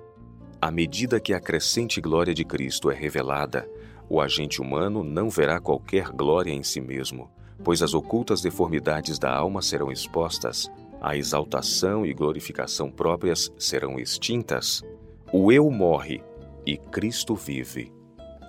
À 0.62 0.71
medida 0.71 1.19
que 1.19 1.34
a 1.34 1.41
crescente 1.41 1.99
glória 1.99 2.34
de 2.34 2.45
Cristo 2.45 2.89
é 2.89 2.95
revelada, 2.95 3.69
o 4.08 4.21
agente 4.21 4.62
humano 4.62 5.03
não 5.03 5.30
verá 5.30 5.60
qualquer 5.60 6.08
glória 6.12 6.53
em 6.53 6.63
si 6.63 6.80
mesmo, 6.80 7.30
pois 7.63 7.81
as 7.81 7.93
ocultas 7.93 8.41
deformidades 8.41 9.17
da 9.19 9.33
alma 9.33 9.61
serão 9.61 9.91
expostas, 9.91 10.69
a 11.01 11.15
exaltação 11.15 12.05
e 12.05 12.13
glorificação 12.13 12.89
próprias 12.89 13.51
serão 13.57 13.99
extintas. 13.99 14.83
O 15.31 15.51
eu 15.51 15.69
morre 15.69 16.23
e 16.65 16.77
Cristo 16.77 17.35
vive. 17.35 17.91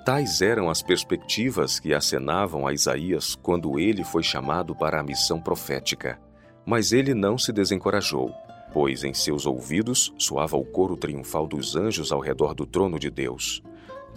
Tais 0.04 0.40
eram 0.40 0.70
as 0.70 0.82
perspectivas 0.82 1.78
que 1.78 1.92
acenavam 1.92 2.66
a 2.66 2.72
Isaías 2.72 3.34
quando 3.34 3.78
ele 3.78 4.02
foi 4.02 4.22
chamado 4.22 4.74
para 4.74 4.98
a 4.98 5.02
missão 5.02 5.38
profética. 5.38 6.18
Mas 6.64 6.92
ele 6.92 7.14
não 7.14 7.36
se 7.36 7.52
desencorajou, 7.52 8.32
pois 8.72 9.04
em 9.04 9.12
seus 9.12 9.44
ouvidos 9.44 10.12
soava 10.18 10.56
o 10.56 10.64
coro 10.64 10.96
triunfal 10.96 11.46
dos 11.46 11.76
anjos 11.76 12.10
ao 12.10 12.20
redor 12.20 12.54
do 12.54 12.64
trono 12.64 12.98
de 12.98 13.10
Deus. 13.10 13.62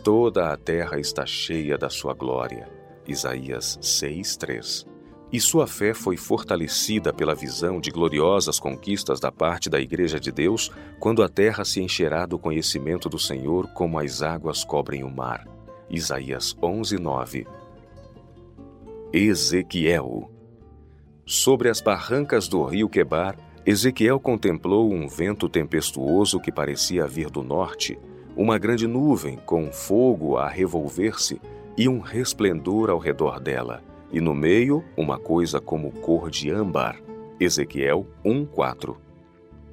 Toda 0.03 0.51
a 0.51 0.57
terra 0.57 0.99
está 0.99 1.25
cheia 1.25 1.77
da 1.77 1.89
sua 1.89 2.13
glória. 2.13 2.80
Isaías 3.07 3.77
6:3 3.81 4.85
e 5.31 5.39
sua 5.39 5.65
fé 5.65 5.93
foi 5.93 6.17
fortalecida 6.17 7.13
pela 7.13 7.33
visão 7.33 7.79
de 7.79 7.89
gloriosas 7.89 8.59
conquistas 8.59 9.19
da 9.19 9.31
parte 9.31 9.69
da 9.69 9.79
Igreja 9.79 10.19
de 10.19 10.29
Deus, 10.29 10.69
quando 10.99 11.23
a 11.23 11.29
terra 11.29 11.63
se 11.63 11.81
encherá 11.81 12.25
do 12.25 12.37
conhecimento 12.37 13.07
do 13.07 13.17
Senhor 13.17 13.67
como 13.67 13.97
as 13.97 14.21
águas 14.21 14.65
cobrem 14.65 15.03
o 15.03 15.09
mar. 15.09 15.47
Isaías 15.89 16.55
11, 16.61 16.97
9. 16.97 17.47
Ezequiel 19.13 20.29
Sobre 21.25 21.69
as 21.69 21.79
barrancas 21.79 22.49
do 22.49 22.65
rio 22.65 22.89
Quebar, 22.89 23.37
Ezequiel 23.65 24.19
contemplou 24.19 24.91
um 24.91 25.07
vento 25.07 25.47
tempestuoso 25.47 26.41
que 26.41 26.51
parecia 26.51 27.07
vir 27.07 27.29
do 27.29 27.41
norte, 27.41 27.97
uma 28.35 28.57
grande 28.57 28.85
nuvem 28.85 29.37
com 29.45 29.71
fogo 29.71 30.35
a 30.35 30.49
revolver-se 30.49 31.39
e 31.81 31.89
um 31.89 31.99
resplendor 31.99 32.91
ao 32.91 32.99
redor 32.99 33.39
dela 33.39 33.81
e 34.13 34.21
no 34.21 34.35
meio 34.35 34.85
uma 34.95 35.17
coisa 35.17 35.59
como 35.59 35.91
cor 35.91 36.29
de 36.29 36.51
âmbar. 36.51 37.01
Ezequiel 37.39 38.05
1:4. 38.23 38.97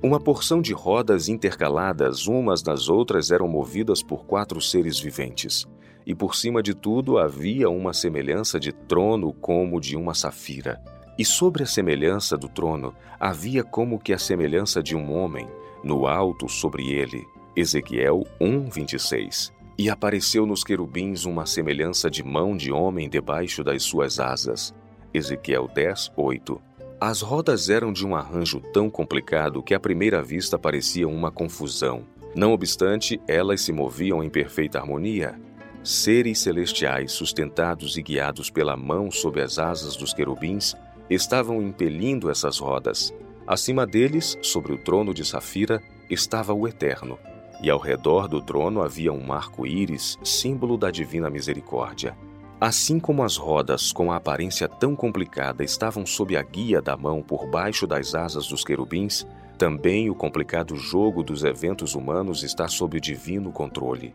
Uma 0.02 0.18
porção 0.18 0.62
de 0.62 0.72
rodas 0.72 1.28
intercaladas 1.28 2.26
umas 2.26 2.62
nas 2.62 2.88
outras 2.88 3.30
eram 3.30 3.46
movidas 3.46 4.02
por 4.02 4.24
quatro 4.24 4.58
seres 4.58 4.98
viventes. 4.98 5.66
E 6.06 6.14
por 6.14 6.34
cima 6.34 6.62
de 6.62 6.72
tudo 6.72 7.18
havia 7.18 7.68
uma 7.68 7.92
semelhança 7.92 8.58
de 8.58 8.72
trono 8.72 9.34
como 9.34 9.78
de 9.78 9.94
uma 9.94 10.14
safira. 10.14 10.82
E 11.18 11.26
sobre 11.26 11.62
a 11.62 11.66
semelhança 11.66 12.38
do 12.38 12.48
trono 12.48 12.94
havia 13.20 13.62
como 13.62 13.98
que 13.98 14.14
a 14.14 14.18
semelhança 14.18 14.82
de 14.82 14.96
um 14.96 15.12
homem, 15.12 15.46
no 15.84 16.06
alto 16.06 16.48
sobre 16.48 16.90
ele. 16.90 17.22
Ezequiel 17.54 18.24
1, 18.40 18.70
26. 18.70 19.57
E 19.80 19.88
apareceu 19.88 20.44
nos 20.44 20.64
querubins 20.64 21.24
uma 21.24 21.46
semelhança 21.46 22.10
de 22.10 22.24
mão 22.24 22.56
de 22.56 22.72
homem 22.72 23.08
debaixo 23.08 23.62
das 23.62 23.84
suas 23.84 24.18
asas. 24.18 24.74
Ezequiel 25.14 25.68
10, 25.72 26.10
8. 26.16 26.60
As 27.00 27.20
rodas 27.20 27.70
eram 27.70 27.92
de 27.92 28.04
um 28.04 28.16
arranjo 28.16 28.60
tão 28.72 28.90
complicado 28.90 29.62
que 29.62 29.74
à 29.74 29.78
primeira 29.78 30.20
vista 30.20 30.58
parecia 30.58 31.06
uma 31.06 31.30
confusão. 31.30 32.02
Não 32.34 32.52
obstante, 32.52 33.20
elas 33.28 33.60
se 33.60 33.72
moviam 33.72 34.20
em 34.20 34.28
perfeita 34.28 34.80
harmonia. 34.80 35.40
Seres 35.84 36.40
celestiais, 36.40 37.12
sustentados 37.12 37.96
e 37.96 38.02
guiados 38.02 38.50
pela 38.50 38.76
mão 38.76 39.12
sob 39.12 39.40
as 39.40 39.60
asas 39.60 39.94
dos 39.94 40.12
querubins, 40.12 40.74
estavam 41.08 41.62
impelindo 41.62 42.28
essas 42.28 42.58
rodas. 42.58 43.14
Acima 43.46 43.86
deles, 43.86 44.36
sobre 44.42 44.72
o 44.72 44.78
trono 44.78 45.14
de 45.14 45.24
safira, 45.24 45.80
estava 46.10 46.52
o 46.52 46.66
Eterno, 46.66 47.16
e 47.62 47.70
ao 47.70 47.78
redor 47.78 48.28
do 48.28 48.40
trono 48.40 48.82
havia 48.82 49.12
um 49.12 49.32
arco-íris, 49.32 50.18
símbolo 50.22 50.76
da 50.76 50.90
divina 50.90 51.28
misericórdia. 51.28 52.16
Assim 52.60 52.98
como 52.98 53.22
as 53.22 53.36
rodas, 53.36 53.92
com 53.92 54.10
a 54.10 54.16
aparência 54.16 54.68
tão 54.68 54.96
complicada, 54.96 55.62
estavam 55.62 56.04
sob 56.04 56.36
a 56.36 56.42
guia 56.42 56.82
da 56.82 56.96
mão 56.96 57.22
por 57.22 57.46
baixo 57.48 57.86
das 57.86 58.14
asas 58.14 58.48
dos 58.48 58.64
querubins, 58.64 59.26
também 59.56 60.10
o 60.10 60.14
complicado 60.14 60.76
jogo 60.76 61.22
dos 61.22 61.44
eventos 61.44 61.94
humanos 61.94 62.42
está 62.42 62.66
sob 62.68 62.96
o 62.96 63.00
divino 63.00 63.52
controle. 63.52 64.14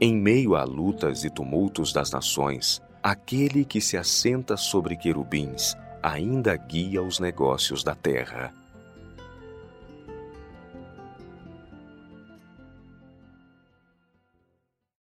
Em 0.00 0.14
meio 0.16 0.56
a 0.56 0.64
lutas 0.64 1.24
e 1.24 1.30
tumultos 1.30 1.92
das 1.92 2.10
nações, 2.10 2.82
aquele 3.02 3.64
que 3.64 3.80
se 3.80 3.96
assenta 3.96 4.56
sobre 4.56 4.96
querubins 4.96 5.76
ainda 6.04 6.54
guia 6.54 7.02
os 7.02 7.18
negócios 7.18 7.82
da 7.82 7.94
terra. 7.94 8.52